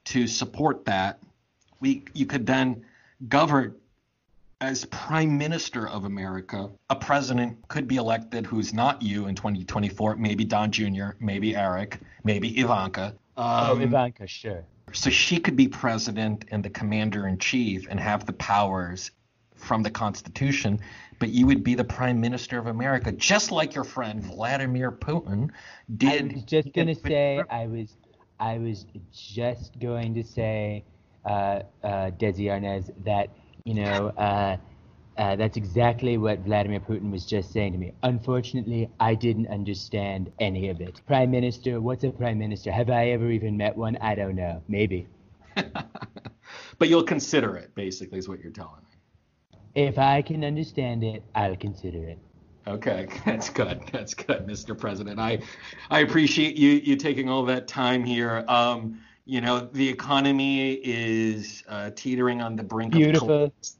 to 0.06 0.26
support 0.26 0.84
that? 0.86 1.20
We 1.80 2.04
you 2.14 2.26
could 2.26 2.46
then 2.46 2.84
govern 3.28 3.74
as 4.60 4.86
prime 4.86 5.36
minister 5.36 5.86
of 5.88 6.04
America. 6.04 6.70
A 6.88 6.96
president 6.96 7.68
could 7.68 7.86
be 7.86 7.96
elected 7.96 8.46
who's 8.46 8.72
not 8.72 9.02
you 9.02 9.26
in 9.26 9.34
2024, 9.34 10.16
maybe 10.16 10.44
Don 10.44 10.70
Jr., 10.70 11.10
maybe 11.20 11.54
Eric, 11.54 12.00
maybe 12.24 12.58
Ivanka. 12.58 13.14
Um, 13.36 13.70
oh, 13.70 13.78
Ivanka, 13.78 14.26
sure. 14.26 14.64
So 14.96 15.10
she 15.10 15.38
could 15.38 15.56
be 15.56 15.68
president 15.68 16.46
and 16.50 16.64
the 16.64 16.70
commander 16.70 17.28
in 17.28 17.38
chief 17.38 17.86
and 17.90 18.00
have 18.00 18.24
the 18.24 18.32
powers 18.32 19.10
from 19.54 19.82
the 19.82 19.90
Constitution, 19.90 20.80
but 21.18 21.28
you 21.28 21.46
would 21.46 21.62
be 21.62 21.74
the 21.74 21.84
prime 21.84 22.20
minister 22.20 22.58
of 22.58 22.66
America, 22.66 23.12
just 23.12 23.52
like 23.52 23.74
your 23.74 23.84
friend 23.84 24.22
Vladimir 24.22 24.90
Putin 24.90 25.50
did. 25.96 26.32
I 26.32 26.34
was 26.34 26.42
just 26.44 26.72
going 26.72 26.88
to 26.88 26.94
say, 26.94 27.42
I 27.50 27.66
was, 27.66 27.96
I 28.40 28.58
was 28.58 28.86
just 29.12 29.78
going 29.78 30.14
to 30.14 30.24
say, 30.24 30.82
uh, 31.26 31.60
uh, 31.82 32.10
Desi 32.12 32.46
Arnaz, 32.46 32.90
that 33.04 33.28
you 33.64 33.74
know, 33.74 34.08
uh, 34.16 34.56
uh, 35.18 35.36
that's 35.36 35.56
exactly 35.56 36.18
what 36.18 36.40
Vladimir 36.40 36.80
Putin 36.80 37.10
was 37.10 37.24
just 37.24 37.52
saying 37.52 37.72
to 37.72 37.78
me. 37.78 37.92
Unfortunately, 38.02 38.88
I 39.00 39.14
didn't 39.14 39.48
understand 39.48 40.30
any 40.38 40.68
of 40.68 40.80
it. 40.80 41.00
Prime 41.06 41.30
Minister, 41.30 41.80
what's 41.80 42.04
a 42.04 42.10
prime 42.10 42.38
minister? 42.38 42.70
Have 42.70 42.90
I 42.90 43.08
ever 43.08 43.30
even 43.30 43.56
met 43.56 43.76
one? 43.76 43.96
I 44.00 44.14
don't 44.14 44.36
know. 44.36 44.62
Maybe. 44.68 45.06
but 46.78 46.88
you'll 46.88 47.02
consider 47.02 47.56
it, 47.56 47.74
basically, 47.74 48.18
is 48.18 48.28
what 48.28 48.40
you're 48.40 48.52
telling 48.52 48.82
me. 48.90 49.58
If 49.74 49.98
I 49.98 50.22
can 50.22 50.44
understand 50.44 51.02
it, 51.02 51.22
I'll 51.34 51.56
consider 51.56 52.04
it. 52.04 52.18
Okay, 52.66 53.08
that's 53.24 53.48
good. 53.48 53.80
That's 53.92 54.14
good, 54.14 54.46
Mr. 54.46 54.76
President. 54.78 55.18
I, 55.18 55.38
I 55.90 56.00
appreciate 56.00 56.56
you 56.56 56.70
you 56.70 56.96
taking 56.96 57.28
all 57.28 57.44
that 57.44 57.68
time 57.68 58.04
here. 58.04 58.44
Um, 58.48 59.00
you 59.24 59.40
know, 59.40 59.60
the 59.72 59.88
economy 59.88 60.72
is 60.72 61.64
uh, 61.68 61.90
teetering 61.96 62.40
on 62.40 62.56
the 62.56 62.62
brink 62.62 62.92
Beautiful. 62.92 63.30
of 63.30 63.52
collapse. 63.52 63.75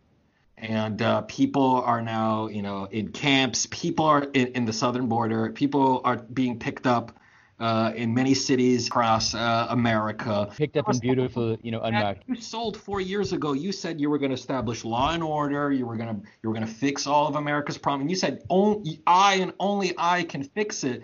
And 0.59 1.03
uh, 1.03 1.23
people 1.23 1.83
are 1.83 2.01
now, 2.01 2.49
you 2.49 2.63
know, 2.63 2.87
in 2.91 3.09
camps. 3.09 3.67
People 3.71 4.07
are 4.07 4.23
in, 4.23 4.49
in 4.49 4.65
the 4.65 4.73
southern 4.73 5.07
border. 5.07 5.51
People 5.51 6.01
are 6.05 6.17
being 6.17 6.59
picked 6.59 6.87
up 6.87 7.19
uh, 7.59 7.93
in 7.95 8.15
many 8.15 8.35
cities 8.35 8.87
across 8.87 9.35
uh, 9.35 9.67
America. 9.71 10.49
Picked 10.57 10.77
up 10.77 10.91
in 10.93 10.99
beautiful, 10.99 11.57
you 11.63 11.71
know, 11.71 11.81
unmarked. 11.81 12.25
You 12.27 12.37
sold 12.37 12.77
four 12.77 13.01
years 13.01 13.33
ago. 13.33 13.53
You 13.53 13.73
said 13.73 14.01
you 14.01 14.11
were 14.11 14.19
going 14.19 14.31
to 14.31 14.35
establish 14.35 14.85
law 14.85 15.13
and 15.13 15.23
order. 15.23 15.73
You 15.73 15.87
were 15.87 15.97
going 15.97 16.09
to 16.09 16.27
you 16.43 16.49
were 16.49 16.55
going 16.55 16.67
to 16.67 16.73
fix 16.73 17.07
all 17.07 17.29
of 17.29 17.37
America's 17.37 17.79
problems. 17.79 18.03
And 18.03 18.11
you 18.11 18.17
said 18.17 18.43
only 18.51 19.01
I 19.07 19.35
and 19.37 19.53
only 19.59 19.95
I 19.97 20.25
can 20.25 20.43
fix 20.43 20.85
it. 20.85 21.03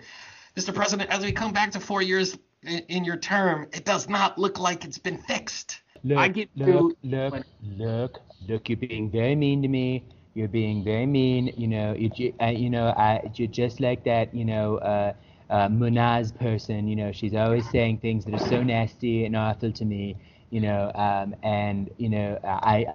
Mr. 0.55 0.73
President, 0.73 1.09
as 1.09 1.23
we 1.23 1.31
come 1.31 1.51
back 1.51 1.71
to 1.71 1.79
four 1.79 2.01
years 2.01 2.37
in 2.63 3.03
your 3.03 3.17
term, 3.17 3.67
it 3.73 3.85
does 3.85 4.07
not 4.07 4.37
look 4.37 4.59
like 4.59 4.85
it's 4.85 4.99
been 4.99 5.17
fixed. 5.17 5.81
Look, 6.03 6.17
I 6.17 6.27
get 6.27 6.49
look, 6.55 6.97
look, 7.03 7.31
when... 7.31 7.43
look, 7.63 8.19
look. 8.47 8.69
You're 8.69 8.77
being 8.77 9.09
very 9.09 9.35
mean 9.35 9.61
to 9.61 9.67
me. 9.67 10.03
You're 10.33 10.49
being 10.49 10.83
very 10.83 11.05
mean. 11.05 11.53
You 11.55 11.67
know, 11.67 11.93
you, 11.93 12.33
uh, 12.41 12.47
you 12.47 12.69
know, 12.69 12.87
I, 12.87 13.21
you're 13.35 13.47
just 13.47 13.79
like 13.79 14.03
that. 14.03 14.33
You 14.33 14.43
know, 14.43 14.77
uh, 14.77 15.13
uh, 15.49 15.67
Munaz 15.69 16.37
person. 16.37 16.87
You 16.87 16.97
know, 16.97 17.11
she's 17.11 17.33
always 17.33 17.69
saying 17.69 17.99
things 17.99 18.25
that 18.25 18.33
are 18.33 18.49
so 18.49 18.61
nasty 18.63 19.25
and 19.25 19.35
awful 19.35 19.71
to 19.71 19.85
me. 19.85 20.17
You 20.49 20.61
know, 20.61 20.91
um, 20.95 21.35
and 21.41 21.89
you 21.97 22.09
know, 22.09 22.37
I, 22.43 22.87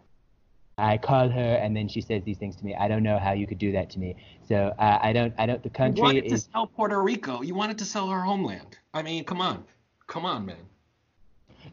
I 0.76 0.98
call 0.98 1.28
her 1.28 1.54
and 1.54 1.76
then 1.76 1.88
she 1.88 2.00
says 2.00 2.22
these 2.24 2.38
things 2.38 2.56
to 2.56 2.64
me. 2.64 2.74
I 2.74 2.88
don't 2.88 3.02
know 3.02 3.18
how 3.18 3.32
you 3.32 3.46
could 3.46 3.58
do 3.58 3.72
that 3.72 3.90
to 3.90 3.98
me. 3.98 4.16
So 4.46 4.74
uh, 4.78 4.98
I 5.00 5.12
don't. 5.14 5.34
I 5.38 5.46
don't. 5.46 5.62
The 5.62 5.70
country 5.70 5.98
you 5.98 6.04
wanted 6.04 6.24
is. 6.26 6.44
to 6.44 6.50
sell 6.52 6.66
Puerto 6.66 7.02
Rico. 7.02 7.40
You 7.40 7.54
wanted 7.54 7.78
to 7.78 7.84
sell 7.86 8.08
her 8.08 8.20
homeland. 8.20 8.78
I 8.92 9.02
mean, 9.02 9.24
come 9.24 9.40
on, 9.40 9.64
come 10.06 10.26
on, 10.26 10.44
man. 10.44 10.56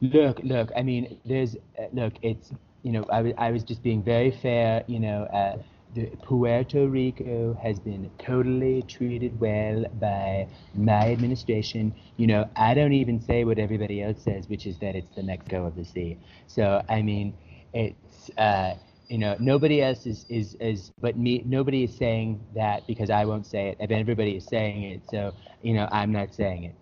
Look, 0.01 0.39
look. 0.43 0.71
I 0.75 0.83
mean, 0.83 1.19
there's 1.25 1.55
uh, 1.79 1.83
look. 1.93 2.13
It's 2.21 2.51
you 2.83 2.91
know. 2.91 3.05
I 3.11 3.21
was 3.21 3.33
I 3.37 3.51
was 3.51 3.63
just 3.63 3.83
being 3.83 4.03
very 4.03 4.31
fair. 4.31 4.83
You 4.87 4.99
know. 4.99 5.23
Uh, 5.25 5.57
the 5.93 6.07
Puerto 6.23 6.89
Rico 6.89 7.53
has 7.63 7.79
been 7.79 8.11
totally 8.17 8.81
treated 8.81 9.39
well 9.39 9.85
by 10.01 10.45
my 10.73 11.09
administration. 11.11 11.95
You 12.17 12.27
know, 12.27 12.49
I 12.57 12.73
don't 12.73 12.91
even 12.91 13.21
say 13.21 13.45
what 13.45 13.59
everybody 13.59 14.03
else 14.03 14.21
says, 14.21 14.49
which 14.49 14.67
is 14.67 14.77
that 14.79 14.97
it's 14.97 15.15
the 15.15 15.23
Mexico 15.23 15.65
of 15.65 15.75
the 15.77 15.85
sea. 15.85 16.17
So 16.47 16.81
I 16.89 17.01
mean, 17.01 17.33
it's 17.73 18.29
uh, 18.37 18.75
you 19.09 19.17
know 19.17 19.35
nobody 19.39 19.81
else 19.81 20.05
is, 20.05 20.25
is 20.29 20.55
is 20.59 20.91
but 20.99 21.17
me 21.17 21.43
nobody 21.45 21.83
is 21.83 21.95
saying 21.95 22.41
that 22.55 22.85
because 22.87 23.09
i 23.11 23.23
won't 23.23 23.45
say 23.45 23.75
it 23.79 23.91
everybody 23.91 24.35
is 24.35 24.45
saying 24.45 24.83
it 24.83 25.01
so 25.09 25.31
you 25.61 25.73
know 25.73 25.87
i'm 25.91 26.11
not 26.11 26.33
saying 26.33 26.63
it 26.63 26.75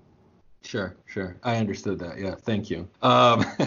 sure 0.64 0.96
sure. 1.06 1.38
I 1.44 1.58
understood 1.58 2.00
that. 2.00 2.20
Yeah 2.20 2.36
thank 2.36 2.70
you. 2.70 2.88
Um, 3.02 3.42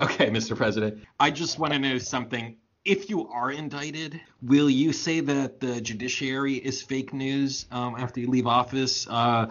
okay 0.00 0.30
mr 0.30 0.56
president. 0.56 1.02
I 1.18 1.30
just 1.30 1.58
want 1.58 1.72
to 1.72 1.78
know 1.78 1.98
something. 1.98 2.56
If 2.84 3.10
you 3.10 3.28
are 3.28 3.50
indicted 3.52 4.20
will 4.42 4.70
you 4.70 4.92
say 4.92 5.20
that 5.20 5.60
the 5.60 5.80
judiciary 5.80 6.54
is 6.54 6.82
fake 6.82 7.12
news 7.12 7.66
um, 7.70 7.94
after 7.96 8.20
you 8.20 8.28
leave 8.28 8.46
office? 8.46 9.06
Uh, 9.08 9.50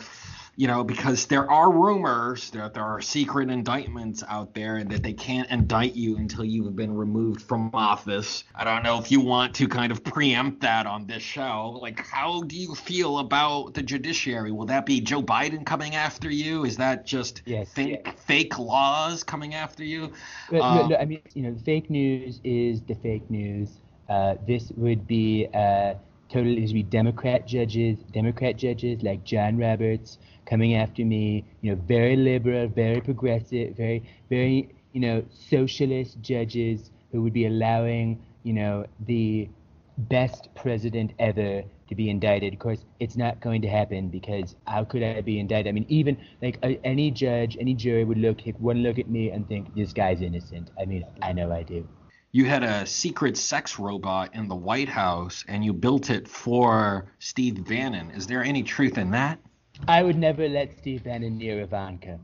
you 0.59 0.67
know, 0.67 0.83
because 0.83 1.25
there 1.27 1.49
are 1.49 1.71
rumors 1.71 2.49
that 2.49 2.73
there 2.73 2.83
are 2.83 2.99
secret 2.99 3.49
indictments 3.49 4.25
out 4.27 4.53
there 4.53 4.75
and 4.75 4.91
that 4.91 5.01
they 5.01 5.13
can't 5.13 5.49
indict 5.49 5.95
you 5.95 6.17
until 6.17 6.43
you've 6.43 6.75
been 6.75 6.93
removed 6.93 7.41
from 7.41 7.69
office. 7.73 8.43
I 8.53 8.65
don't 8.65 8.83
know 8.83 8.99
if 8.99 9.09
you 9.09 9.21
want 9.21 9.55
to 9.55 9.69
kind 9.69 9.89
of 9.89 10.03
preempt 10.03 10.59
that 10.59 10.85
on 10.85 11.07
this 11.07 11.23
show. 11.23 11.79
Like, 11.81 12.05
how 12.05 12.41
do 12.41 12.57
you 12.57 12.75
feel 12.75 13.19
about 13.19 13.73
the 13.73 13.81
judiciary? 13.81 14.51
Will 14.51 14.65
that 14.65 14.85
be 14.85 14.99
Joe 14.99 15.23
Biden 15.23 15.65
coming 15.65 15.95
after 15.95 16.29
you? 16.29 16.65
Is 16.65 16.75
that 16.75 17.05
just 17.05 17.41
yes, 17.45 17.71
fake 17.71 18.01
yes. 18.03 18.15
fake 18.25 18.59
laws 18.59 19.23
coming 19.23 19.53
after 19.55 19.85
you? 19.85 20.11
um, 20.59 20.93
I 20.99 21.05
mean, 21.05 21.21
you 21.33 21.43
know, 21.43 21.55
fake 21.63 21.89
news 21.89 22.41
is 22.43 22.81
the 22.81 22.95
fake 22.95 23.31
news. 23.31 23.69
Uh, 24.09 24.35
this 24.45 24.73
would 24.75 25.07
be 25.07 25.47
uh, 25.53 25.93
totally 26.29 26.65
to 26.67 26.73
be 26.73 26.83
Democrat 26.83 27.47
judges, 27.47 27.97
Democrat 28.11 28.57
judges 28.57 29.01
like 29.03 29.23
John 29.23 29.57
Roberts 29.57 30.17
coming 30.45 30.75
after 30.75 31.03
me, 31.03 31.43
you 31.61 31.71
know, 31.71 31.81
very 31.87 32.15
liberal, 32.15 32.67
very 32.67 33.01
progressive, 33.01 33.75
very, 33.75 34.03
very, 34.29 34.69
you 34.93 35.01
know, 35.01 35.23
socialist 35.29 36.21
judges 36.21 36.91
who 37.11 37.21
would 37.21 37.33
be 37.33 37.45
allowing, 37.45 38.23
you 38.43 38.53
know, 38.53 38.85
the 39.05 39.49
best 39.97 40.49
president 40.55 41.11
ever 41.19 41.63
to 41.87 41.95
be 41.95 42.09
indicted. 42.09 42.53
Of 42.53 42.59
course, 42.59 42.85
it's 42.99 43.17
not 43.17 43.41
going 43.41 43.61
to 43.63 43.67
happen 43.67 44.09
because 44.09 44.55
how 44.65 44.83
could 44.85 45.03
I 45.03 45.21
be 45.21 45.39
indicted? 45.39 45.67
I 45.67 45.71
mean, 45.73 45.85
even 45.89 46.17
like 46.41 46.57
any 46.83 47.11
judge, 47.11 47.57
any 47.59 47.73
jury 47.73 48.03
would 48.03 48.17
look, 48.17 48.37
take 48.39 48.59
one 48.59 48.77
look 48.83 48.99
at 48.99 49.09
me 49.09 49.31
and 49.31 49.47
think 49.47 49.75
this 49.75 49.93
guy's 49.93 50.21
innocent. 50.21 50.69
I 50.79 50.85
mean, 50.85 51.05
I 51.21 51.33
know 51.33 51.51
I 51.51 51.63
do. 51.63 51.87
You 52.31 52.45
had 52.45 52.63
a 52.63 52.85
secret 52.85 53.37
sex 53.37 53.79
robot 53.79 54.35
in 54.35 54.47
the 54.47 54.55
White 54.55 54.89
House 54.89 55.43
and 55.47 55.65
you 55.65 55.73
built 55.73 56.11
it 56.11 56.27
for 56.27 57.07
Steve 57.17 57.65
Bannon. 57.65 58.11
Is 58.11 58.27
there 58.27 58.43
any 58.43 58.61
truth 58.61 58.99
in 58.99 59.09
that? 59.11 59.39
I 59.87 60.03
would 60.03 60.15
never 60.15 60.47
let 60.47 60.77
Steve 60.77 61.05
Bannon 61.05 61.39
near 61.39 61.61
Ivanka. 61.61 62.19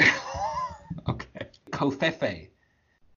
okay. 1.08 1.46
Covfefe. 1.70 2.48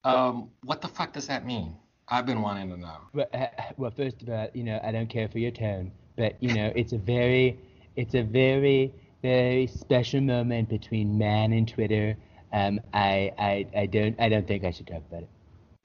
Um, 0.04 0.50
what 0.62 0.80
the 0.80 0.86
fuck 0.86 1.12
does 1.12 1.26
that 1.26 1.44
mean? 1.44 1.76
I've 2.06 2.26
been 2.26 2.42
wanting 2.42 2.70
to 2.70 2.76
know. 2.76 2.98
Well, 3.12 3.26
uh, 3.34 3.46
well, 3.76 3.90
first 3.90 4.22
of 4.22 4.28
all, 4.28 4.48
you 4.54 4.62
know, 4.62 4.80
I 4.84 4.92
don't 4.92 5.08
care 5.08 5.28
for 5.28 5.38
your 5.40 5.50
tone, 5.50 5.90
but 6.16 6.40
you 6.40 6.54
know, 6.54 6.72
it's 6.76 6.92
a 6.92 6.98
very, 6.98 7.58
it's 7.96 8.14
a 8.14 8.22
very, 8.22 8.92
very 9.20 9.66
special 9.66 10.20
moment 10.20 10.68
between 10.68 11.18
man 11.18 11.52
and 11.52 11.66
Twitter. 11.66 12.16
Um, 12.52 12.80
I, 12.94 13.32
I, 13.36 13.66
I 13.76 13.86
don't, 13.86 14.20
I 14.20 14.28
don't 14.28 14.46
think 14.46 14.62
I 14.62 14.70
should 14.70 14.86
talk 14.86 15.02
about 15.08 15.22
it. 15.22 15.28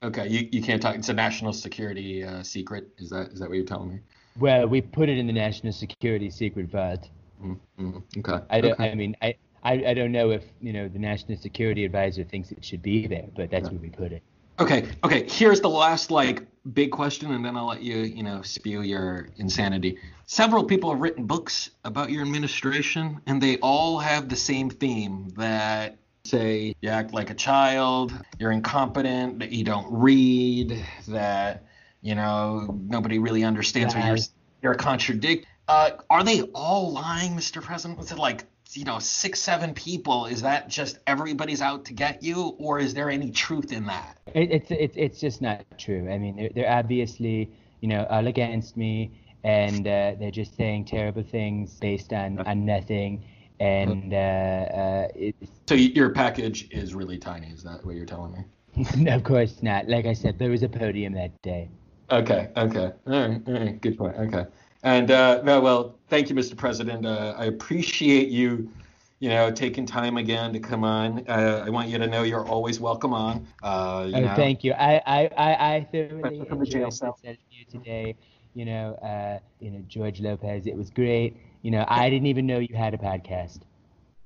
Okay, 0.02 0.28
you, 0.28 0.48
you 0.52 0.62
can't 0.62 0.80
talk. 0.80 0.94
It's 0.94 1.08
a 1.08 1.14
national 1.14 1.52
security 1.52 2.22
uh, 2.22 2.42
secret. 2.42 2.88
Is 2.98 3.10
that 3.10 3.32
is 3.32 3.40
that 3.40 3.48
what 3.48 3.56
you're 3.56 3.66
telling 3.66 3.90
me? 3.90 4.00
Well, 4.38 4.66
we 4.66 4.82
put 4.82 5.08
it 5.08 5.16
in 5.16 5.26
the 5.26 5.32
national 5.32 5.72
security 5.72 6.30
secret 6.30 6.70
vault. 6.70 7.08
Mm-hmm. 7.42 7.98
Okay. 8.18 8.44
I 8.50 8.60
don't. 8.60 8.72
okay. 8.72 8.90
I 8.90 8.94
mean, 8.94 9.16
I, 9.22 9.36
I, 9.62 9.72
I 9.88 9.94
don't 9.94 10.12
know 10.12 10.30
if 10.30 10.44
you 10.60 10.72
know 10.72 10.88
the 10.88 10.98
national 10.98 11.38
security 11.38 11.84
advisor 11.84 12.24
thinks 12.24 12.52
it 12.52 12.64
should 12.64 12.82
be 12.82 13.06
there, 13.06 13.26
but 13.34 13.50
that's 13.50 13.70
where 13.70 13.80
we 13.80 13.88
put 13.88 14.12
it. 14.12 14.22
Okay, 14.58 14.88
okay. 15.04 15.26
Here's 15.28 15.60
the 15.60 15.68
last 15.68 16.10
like 16.10 16.46
big 16.72 16.90
question, 16.90 17.32
and 17.32 17.44
then 17.44 17.56
I'll 17.56 17.66
let 17.66 17.82
you, 17.82 17.98
you 17.98 18.22
know, 18.22 18.42
spew 18.42 18.82
your 18.82 19.28
insanity. 19.36 19.98
Several 20.26 20.64
people 20.64 20.90
have 20.90 21.00
written 21.00 21.26
books 21.26 21.70
about 21.84 22.10
your 22.10 22.22
administration, 22.22 23.20
and 23.26 23.42
they 23.42 23.58
all 23.58 23.98
have 23.98 24.28
the 24.28 24.36
same 24.36 24.70
theme 24.70 25.28
that 25.36 25.98
say 26.28 26.74
you 26.80 26.88
act 26.88 27.12
like 27.12 27.30
a 27.30 27.34
child, 27.34 28.12
you're 28.38 28.52
incompetent, 28.52 29.38
that 29.40 29.52
you 29.52 29.64
don't 29.64 29.86
read, 29.90 30.84
that 31.08 31.64
you 32.02 32.14
know 32.14 32.78
nobody 32.88 33.18
really 33.18 33.44
understands 33.44 33.94
what 33.94 34.04
you're. 34.04 34.18
You're 34.62 34.72
a 34.72 34.76
contradict. 34.76 35.46
Uh, 35.68 35.90
are 36.08 36.24
they 36.24 36.42
all 36.54 36.92
lying, 36.92 37.36
Mr. 37.36 37.62
President? 37.62 37.98
Was 37.98 38.10
it 38.10 38.18
like 38.18 38.44
you 38.72 38.84
know 38.84 38.98
six, 38.98 39.40
seven 39.40 39.74
people? 39.74 40.26
Is 40.26 40.42
that 40.42 40.68
just 40.68 40.98
everybody's 41.06 41.62
out 41.62 41.86
to 41.86 41.92
get 41.92 42.22
you, 42.22 42.56
or 42.58 42.78
is 42.78 42.94
there 42.94 43.10
any 43.10 43.30
truth 43.30 43.72
in 43.72 43.86
that? 43.86 44.18
It, 44.34 44.50
it's 44.50 44.70
it's 44.70 44.96
it's 44.96 45.20
just 45.20 45.42
not 45.42 45.64
true. 45.78 46.10
I 46.10 46.18
mean, 46.18 46.36
they're, 46.36 46.50
they're 46.54 46.70
obviously 46.70 47.50
you 47.80 47.88
know 47.88 48.06
all 48.08 48.26
against 48.26 48.76
me, 48.76 49.12
and 49.44 49.86
uh, 49.86 50.14
they're 50.18 50.30
just 50.30 50.56
saying 50.56 50.86
terrible 50.86 51.22
things 51.22 51.74
based 51.74 52.12
on 52.12 52.38
on 52.40 52.64
nothing, 52.64 53.24
and 53.60 54.12
uh, 54.12 54.16
uh, 54.16 55.08
it's 55.14 55.50
So 55.68 55.74
your 55.74 56.10
package 56.10 56.68
is 56.70 56.94
really 56.94 57.18
tiny. 57.18 57.48
Is 57.48 57.62
that 57.62 57.84
what 57.84 57.94
you're 57.96 58.06
telling 58.06 58.32
me? 58.32 58.44
of 59.08 59.24
course 59.24 59.62
not. 59.62 59.88
Like 59.88 60.06
I 60.06 60.12
said, 60.12 60.38
there 60.38 60.50
was 60.50 60.62
a 60.62 60.68
podium 60.68 61.14
that 61.14 61.40
day. 61.42 61.70
Okay. 62.10 62.50
Okay. 62.56 62.92
All 63.06 63.28
right. 63.28 63.40
All 63.46 63.54
right. 63.54 63.80
Good 63.80 63.98
point. 63.98 64.16
Okay. 64.16 64.46
And 64.82 65.10
uh, 65.10 65.42
no, 65.42 65.60
well, 65.60 65.98
thank 66.08 66.28
you, 66.28 66.34
Mr. 66.36 66.56
President. 66.56 67.04
Uh, 67.04 67.34
I 67.36 67.46
appreciate 67.46 68.28
you, 68.28 68.70
you 69.18 69.28
know, 69.30 69.50
taking 69.50 69.86
time 69.86 70.16
again 70.16 70.52
to 70.52 70.60
come 70.60 70.84
on. 70.84 71.24
Uh, 71.28 71.64
I 71.66 71.70
want 71.70 71.88
you 71.88 71.98
to 71.98 72.06
know 72.06 72.22
you're 72.22 72.46
always 72.46 72.78
welcome 72.78 73.12
on. 73.12 73.46
Uh, 73.62 74.06
you 74.08 74.16
Oh, 74.18 74.20
know. 74.20 74.36
thank 74.36 74.62
you. 74.62 74.72
I 74.74 75.02
I 75.06 75.30
I, 75.36 75.74
I 75.76 75.88
thoroughly 75.90 76.44
From 76.48 76.60
the 76.60 76.66
jail 76.66 76.84
enjoyed 76.84 76.92
cell. 76.92 77.18
this 77.24 77.36
interview 77.50 77.64
today. 77.70 78.14
You 78.54 78.64
know, 78.66 78.94
uh, 79.02 79.38
you 79.58 79.70
know 79.70 79.82
George 79.88 80.20
Lopez. 80.20 80.66
It 80.66 80.76
was 80.76 80.90
great. 80.90 81.36
You 81.66 81.72
know, 81.72 81.84
I 81.88 82.10
didn't 82.10 82.28
even 82.28 82.46
know 82.46 82.60
you 82.60 82.76
had 82.76 82.94
a 82.94 82.96
podcast. 82.96 83.58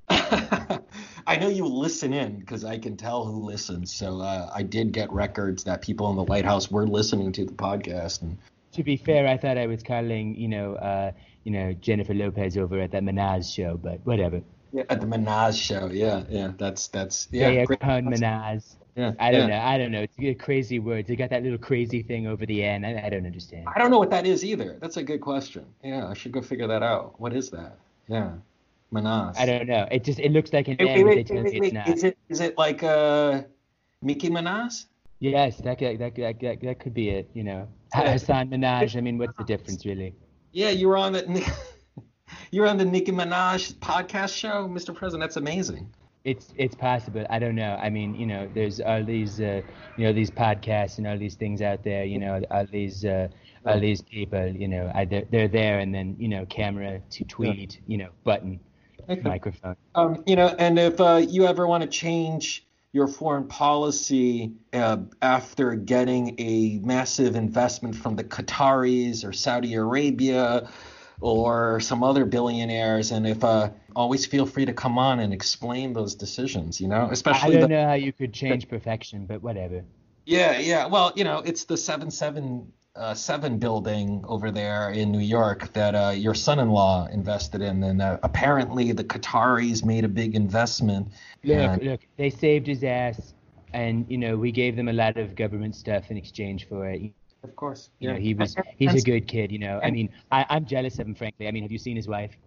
I 1.25 1.37
know 1.37 1.47
you 1.47 1.65
listen 1.65 2.13
in 2.13 2.37
because 2.37 2.63
I 2.63 2.77
can 2.77 2.95
tell 2.97 3.25
who 3.25 3.43
listens. 3.43 3.91
So 3.91 4.21
uh, 4.21 4.51
I 4.53 4.61
did 4.61 4.91
get 4.91 5.11
records 5.11 5.63
that 5.63 5.81
people 5.81 6.11
in 6.11 6.17
the 6.17 6.23
White 6.23 6.45
House 6.45 6.69
were 6.69 6.85
listening 6.85 7.31
to 7.31 7.45
the 7.45 7.53
podcast. 7.53 8.21
And 8.21 8.37
To 8.73 8.83
be 8.83 8.95
fair, 8.95 9.25
I 9.25 9.37
thought 9.37 9.57
I 9.57 9.65
was 9.65 9.81
calling, 9.81 10.35
you 10.35 10.49
know, 10.49 10.75
uh, 10.75 11.13
you 11.43 11.51
know 11.51 11.73
Jennifer 11.73 12.13
Lopez 12.13 12.57
over 12.57 12.79
at 12.79 12.91
that 12.91 13.01
Minaj 13.01 13.51
show, 13.51 13.75
but 13.75 14.01
whatever. 14.03 14.43
yeah, 14.71 14.83
at 14.91 15.01
the 15.01 15.07
Minaj 15.07 15.59
show, 15.59 15.87
yeah, 15.87 16.21
yeah, 16.29 16.51
that's 16.59 16.89
that's 16.89 17.27
yeah. 17.31 17.65
Pun 17.65 18.05
Minaj. 18.05 18.75
Yeah. 18.95 19.13
I 19.19 19.31
don't 19.31 19.49
yeah. 19.49 19.59
know. 19.59 19.65
I 19.65 19.77
don't 19.77 19.91
know. 19.91 20.01
It's 20.01 20.19
a 20.19 20.33
crazy 20.33 20.79
words. 20.79 21.07
They 21.07 21.15
got 21.15 21.29
that 21.29 21.43
little 21.43 21.57
crazy 21.57 22.03
thing 22.03 22.27
over 22.27 22.45
the 22.45 22.63
end. 22.63 22.85
I, 22.85 23.03
I 23.05 23.09
don't 23.09 23.25
understand. 23.25 23.67
I 23.73 23.79
don't 23.79 23.91
know 23.91 23.99
what 23.99 24.09
that 24.11 24.25
is 24.25 24.43
either. 24.43 24.77
That's 24.81 24.97
a 24.97 25.03
good 25.03 25.21
question. 25.21 25.65
Yeah, 25.83 26.07
I 26.07 26.13
should 26.13 26.31
go 26.31 26.41
figure 26.41 26.67
that 26.67 26.83
out. 26.83 27.19
What 27.19 27.33
is 27.33 27.49
that? 27.51 27.77
Yeah, 28.07 28.33
Minaj. 28.93 29.37
I 29.37 29.45
don't 29.45 29.67
know. 29.67 29.87
It 29.91 30.03
just 30.03 30.19
it 30.19 30.31
looks 30.31 30.51
like 30.51 30.67
an 30.67 30.77
Wait, 30.79 30.89
N, 30.89 31.05
wait, 31.05 31.29
wait, 31.29 31.43
wait, 31.43 31.53
it's 31.53 31.59
wait. 31.61 31.73
not. 31.73 31.87
Is 31.87 32.03
it 32.03 32.17
is 32.29 32.41
it 32.41 32.57
like 32.57 32.83
uh, 32.83 33.43
Mickey 34.01 34.29
Minaj? 34.29 34.85
Yes, 35.19 35.57
that 35.57 35.77
could, 35.77 35.99
that, 35.99 36.15
could- 36.15 36.23
that, 36.23 36.39
could- 36.39 36.61
that 36.61 36.79
could 36.79 36.93
be 36.93 37.09
it. 37.09 37.29
You 37.33 37.43
know, 37.43 37.67
Yeah. 37.95 38.11
Hassan 38.13 38.49
Minaj. 38.49 38.97
I 38.97 39.01
mean, 39.01 39.17
what's 39.17 39.37
the 39.37 39.43
difference 39.43 39.85
really? 39.85 40.15
Yeah, 40.51 40.69
you 40.69 40.87
were 40.89 40.97
on 40.97 41.13
the 41.13 41.53
you 42.51 42.61
were 42.61 42.67
on 42.67 42.77
the 42.77 42.85
Nicki 42.85 43.11
Minaj 43.11 43.75
podcast 43.75 44.35
show, 44.35 44.67
Mr. 44.67 44.93
President. 44.93 45.21
That's 45.21 45.37
amazing. 45.37 45.89
It's 46.23 46.53
it's 46.55 46.75
possible. 46.75 47.25
I 47.29 47.39
don't 47.39 47.55
know. 47.55 47.79
I 47.81 47.89
mean, 47.89 48.13
you 48.13 48.27
know, 48.27 48.47
there's 48.53 48.79
all 48.79 49.03
these 49.03 49.41
uh, 49.41 49.61
you 49.95 50.05
know 50.05 50.13
these 50.13 50.29
podcasts 50.29 50.97
and 50.99 51.07
all 51.07 51.17
these 51.17 51.35
things 51.35 51.61
out 51.61 51.83
there. 51.83 52.05
You 52.05 52.19
know, 52.19 52.41
all 52.51 52.65
these 52.71 53.03
uh, 53.05 53.27
all 53.65 53.79
these 53.79 54.01
people. 54.01 54.47
You 54.47 54.67
know, 54.67 54.91
I, 54.93 55.05
they're, 55.05 55.25
they're 55.31 55.47
there, 55.47 55.79
and 55.79 55.93
then 55.93 56.15
you 56.19 56.27
know, 56.27 56.45
camera 56.45 57.01
to 57.09 57.23
tweet. 57.25 57.81
You 57.87 57.97
know, 57.97 58.09
button, 58.23 58.59
Okay. 59.09 59.21
microphone. 59.21 59.75
Um, 59.95 60.23
you 60.27 60.35
know, 60.35 60.55
and 60.59 60.77
if 60.77 61.01
uh, 61.01 61.25
you 61.27 61.47
ever 61.47 61.65
want 61.67 61.81
to 61.83 61.89
change 61.89 62.65
your 62.93 63.07
foreign 63.07 63.47
policy 63.47 64.51
uh, 64.73 64.97
after 65.21 65.75
getting 65.75 66.35
a 66.39 66.79
massive 66.83 67.35
investment 67.35 67.95
from 67.95 68.15
the 68.15 68.23
Qataris 68.23 69.25
or 69.25 69.31
Saudi 69.33 69.73
Arabia 69.75 70.69
or 71.21 71.79
some 71.79 72.03
other 72.03 72.25
billionaires, 72.25 73.11
and 73.11 73.25
if 73.27 73.43
uh, 73.43 73.69
always 73.95 74.25
feel 74.25 74.45
free 74.45 74.65
to 74.65 74.73
come 74.73 74.97
on 74.97 75.19
and 75.19 75.31
explain 75.33 75.93
those 75.93 76.15
decisions. 76.15 76.81
You 76.81 76.87
know, 76.87 77.07
especially 77.11 77.57
I 77.57 77.59
don't 77.61 77.69
the, 77.69 77.75
know 77.75 77.87
how 77.87 77.93
you 77.93 78.11
could 78.11 78.33
change 78.33 78.67
perfection, 78.67 79.25
but 79.25 79.41
whatever. 79.41 79.83
Yeah, 80.25 80.59
yeah. 80.59 80.87
Well, 80.87 81.13
you 81.15 81.23
know, 81.23 81.39
it's 81.39 81.65
the 81.65 81.77
seven 81.77 82.11
seven 82.11 82.71
uh, 82.95 83.13
seven 83.13 83.57
building 83.57 84.23
over 84.27 84.51
there 84.51 84.89
in 84.89 85.11
New 85.11 85.19
York 85.19 85.71
that 85.73 85.95
uh, 85.95 86.09
your 86.09 86.33
son-in-law 86.33 87.07
invested 87.13 87.61
in, 87.61 87.83
and 87.83 88.01
uh, 88.01 88.17
apparently 88.23 88.91
the 88.91 89.03
Qataris 89.03 89.85
made 89.85 90.03
a 90.03 90.09
big 90.09 90.35
investment. 90.35 91.07
Look, 91.43 91.57
and- 91.57 91.83
look, 91.83 92.01
they 92.17 92.29
saved 92.29 92.67
his 92.67 92.83
ass, 92.83 93.33
and 93.73 94.05
you 94.09 94.17
know, 94.17 94.35
we 94.37 94.51
gave 94.51 94.75
them 94.75 94.89
a 94.89 94.93
lot 94.93 95.17
of 95.17 95.35
government 95.35 95.75
stuff 95.75 96.11
in 96.11 96.17
exchange 96.17 96.67
for 96.67 96.89
it. 96.89 97.13
Of 97.43 97.55
course, 97.55 97.89
You 97.99 98.09
yeah. 98.09 98.15
know, 98.15 98.21
he 98.21 98.33
was 98.33 98.55
he's 98.77 98.93
a 98.93 99.01
good 99.01 99.27
kid. 99.27 99.51
You 99.51 99.59
know, 99.59 99.79
I 99.83 99.91
mean, 99.91 100.09
I, 100.31 100.45
I'm 100.49 100.65
jealous 100.65 100.99
of 100.99 101.07
him, 101.07 101.15
frankly. 101.15 101.47
I 101.47 101.51
mean, 101.51 101.63
have 101.63 101.71
you 101.71 101.79
seen 101.79 101.95
his 101.95 102.07
wife? 102.07 102.37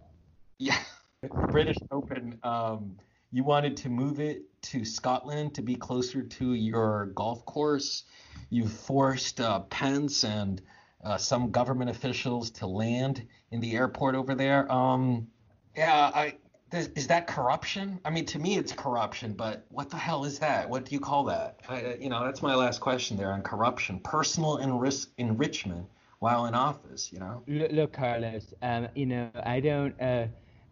Yeah, 0.59 0.77
British 1.49 1.77
Open. 1.91 2.39
Um, 2.43 2.97
you 3.31 3.43
wanted 3.43 3.75
to 3.77 3.89
move 3.89 4.19
it 4.19 4.43
to 4.63 4.85
Scotland 4.85 5.53
to 5.55 5.61
be 5.61 5.75
closer 5.75 6.21
to 6.23 6.53
your 6.53 7.07
golf 7.07 7.45
course. 7.45 8.03
You 8.49 8.67
forced 8.67 9.41
uh, 9.41 9.61
Pence 9.61 10.23
and 10.23 10.61
uh, 11.03 11.17
some 11.17 11.51
government 11.51 11.89
officials 11.89 12.49
to 12.51 12.67
land 12.67 13.27
in 13.51 13.59
the 13.59 13.75
airport 13.75 14.15
over 14.15 14.35
there. 14.35 14.71
Um, 14.71 15.27
yeah, 15.75 16.11
I. 16.13 16.37
Is, 16.75 16.89
is 16.95 17.07
that 17.07 17.27
corruption? 17.27 17.99
I 18.05 18.09
mean, 18.09 18.25
to 18.27 18.39
me, 18.39 18.57
it's 18.57 18.73
corruption. 18.73 19.33
But 19.33 19.65
what 19.69 19.89
the 19.89 19.97
hell 19.97 20.25
is 20.25 20.39
that? 20.39 20.69
What 20.69 20.85
do 20.85 20.93
you 20.93 20.99
call 20.99 21.23
that? 21.25 21.61
I, 21.69 21.95
you 21.99 22.09
know, 22.09 22.23
that's 22.23 22.41
my 22.41 22.55
last 22.55 22.81
question 22.81 23.17
there 23.17 23.31
on 23.31 23.41
corruption, 23.41 23.99
personal 23.99 24.57
enris- 24.57 25.07
enrichment 25.17 25.87
while 26.19 26.45
in 26.45 26.55
office. 26.55 27.11
You 27.11 27.19
know. 27.19 27.43
Look, 27.47 27.93
Carlos. 27.93 28.53
Um, 28.61 28.89
you 28.95 29.05
know, 29.05 29.29
I 29.43 29.59
don't. 29.59 29.99
Uh, 30.01 30.27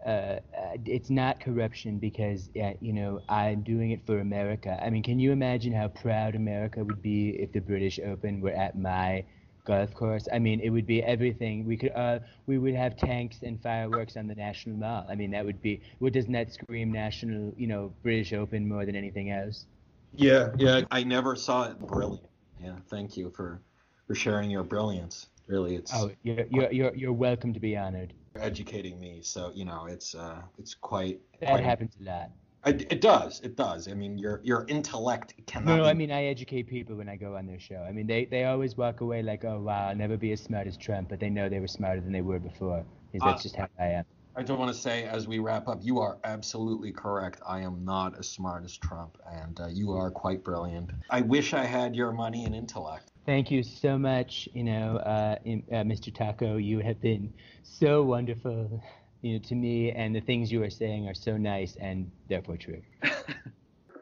uh, 0.06 0.10
uh, 0.10 0.40
it's 0.86 1.10
not 1.10 1.40
corruption 1.40 1.98
because, 1.98 2.50
uh, 2.62 2.74
you 2.82 2.92
know, 2.92 3.22
I'm 3.30 3.62
doing 3.62 3.92
it 3.92 4.06
for 4.06 4.20
America. 4.20 4.78
I 4.84 4.90
mean, 4.90 5.02
can 5.02 5.18
you 5.18 5.32
imagine 5.32 5.72
how 5.72 5.88
proud 5.88 6.36
America 6.36 6.84
would 6.84 7.02
be 7.02 7.30
if 7.30 7.54
the 7.54 7.62
British 7.62 8.02
Open 8.06 8.42
were 8.42 8.52
at 8.52 8.78
my 8.78 9.24
golf 9.66 9.94
course? 9.94 10.28
I 10.32 10.40
mean, 10.40 10.60
it 10.60 10.70
would 10.70 10.86
be 10.86 11.02
everything. 11.04 11.66
We 11.66 11.78
could, 11.78 11.92
uh, 11.96 12.20
we 12.46 12.58
would 12.58 12.76
have 12.76 12.96
tanks 12.98 13.38
and 13.44 13.62
fireworks 13.62 14.18
on 14.18 14.28
the 14.28 14.36
National 14.36 14.76
Mall. 14.78 15.06
I 15.10 15.16
mean, 15.16 15.32
that 15.32 15.46
would 15.46 15.62
be. 15.62 15.82
What 16.00 16.14
doesn't 16.14 16.32
that 16.34 16.54
scream 16.54 16.92
national? 16.92 17.54
You 17.58 17.68
know, 17.68 17.94
British 18.04 18.34
Open 18.34 18.68
more 18.68 18.86
than 18.86 18.96
anything 18.96 19.32
else? 19.32 19.66
Yeah, 20.14 20.50
yeah. 20.58 20.82
I 20.92 21.04
never 21.04 21.36
saw 21.36 21.70
it. 21.70 21.80
Brilliant. 21.80 22.26
Yeah, 22.62 22.76
thank 22.90 23.18
you 23.18 23.32
for 23.36 23.62
for 24.08 24.16
sharing 24.16 24.50
your 24.50 24.64
brilliance. 24.64 25.28
Really, 25.48 25.76
it's 25.76 25.92
Oh, 25.94 26.12
you're 26.24 26.46
you're 26.50 26.72
you're, 26.72 26.96
you're 26.96 27.14
welcome 27.14 27.54
to 27.54 27.60
be 27.60 27.76
honored. 27.76 28.14
educating 28.40 29.00
me. 29.00 29.20
So 29.22 29.52
you 29.54 29.66
know, 29.66 29.86
it's 29.88 30.16
uh, 30.16 30.42
it's 30.58 30.74
quite. 30.74 31.20
That 31.40 31.50
quite 31.50 31.64
happens 31.64 31.96
a 32.00 32.04
lot. 32.04 32.32
It, 32.66 32.92
it 32.92 33.02
does. 33.02 33.42
It 33.42 33.56
does. 33.56 33.88
I 33.88 33.94
mean, 33.94 34.18
your 34.18 34.42
your 34.44 34.66
intellect 34.70 35.34
cannot. 35.48 35.68
No, 35.68 35.78
no, 35.84 35.86
I 35.86 35.94
mean 35.94 36.12
I 36.12 36.26
educate 36.26 36.64
people 36.68 36.96
when 36.96 37.10
I 37.10 37.16
go 37.18 37.36
on 37.36 37.46
their 37.46 37.60
show. 37.60 37.86
I 37.88 37.92
mean 37.92 38.08
they, 38.08 38.26
they 38.26 38.46
always 38.46 38.78
walk 38.78 39.02
away 39.02 39.22
like, 39.22 39.44
oh 39.44 39.60
wow, 39.60 39.90
I'll 39.90 39.96
never 39.96 40.18
be 40.18 40.32
as 40.32 40.42
smart 40.42 40.68
as 40.68 40.78
Trump, 40.78 41.10
but 41.10 41.20
they 41.20 41.30
know 41.30 41.50
they 41.50 41.60
were 41.60 41.68
smarter 41.68 42.02
than 42.02 42.12
they 42.12 42.22
were 42.22 42.40
before. 42.40 42.86
Is 43.14 43.22
that's 43.22 43.42
Uh, 43.42 43.44
just 43.44 43.56
how 43.58 43.68
I 43.80 43.86
am. 43.88 44.06
I 44.36 44.42
just 44.42 44.58
want 44.58 44.74
to 44.74 44.80
say, 44.80 45.04
as 45.04 45.28
we 45.28 45.38
wrap 45.38 45.68
up, 45.68 45.80
you 45.84 46.00
are 46.00 46.18
absolutely 46.24 46.92
correct. 46.92 47.40
I 47.48 47.60
am 47.60 47.86
not 47.86 48.18
as 48.18 48.28
smart 48.30 48.64
as 48.64 48.76
Trump, 48.78 49.18
and 49.32 49.60
uh, 49.60 49.68
you 49.68 49.92
are 49.92 50.10
quite 50.10 50.44
brilliant. 50.44 50.90
I 51.12 51.22
wish 51.22 51.54
I 51.54 51.66
had 51.66 51.96
your 51.96 52.12
money 52.12 52.46
and 52.46 52.56
intellect. 52.56 53.12
Thank 53.28 53.52
you 53.52 53.62
so 53.62 53.98
much, 53.98 54.50
you 54.54 54.64
know, 54.64 54.98
uh, 54.98 55.36
in, 55.46 55.64
uh, 55.72 55.84
Mr. 55.84 56.12
Taco. 56.12 56.58
You 56.58 56.80
have 56.80 57.00
been 57.00 57.32
so 57.62 58.02
wonderful, 58.04 58.82
you 59.24 59.34
know, 59.34 59.40
to 59.40 59.56
me, 59.56 59.92
and 59.92 60.14
the 60.14 60.20
things 60.20 60.52
you 60.52 60.62
are 60.64 60.70
saying 60.70 61.08
are 61.08 61.14
so 61.16 61.38
nice 61.38 61.76
and 61.78 62.12
therefore 62.30 62.58
true. 62.58 62.82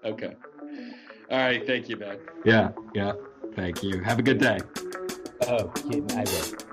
Okay. 0.04 0.34
All 1.30 1.38
right. 1.38 1.66
Thank 1.66 1.88
you, 1.88 1.96
man. 1.96 2.18
Yeah. 2.44 2.72
Yeah. 2.96 3.14
Thank 3.56 3.84
you. 3.84 4.02
Have 4.02 4.18
a 4.18 4.24
good 4.24 4.40
day. 4.40 4.58
Oh, 5.48 5.72
yeah, 5.90 6.02
I 6.18 6.24
will. 6.24 6.71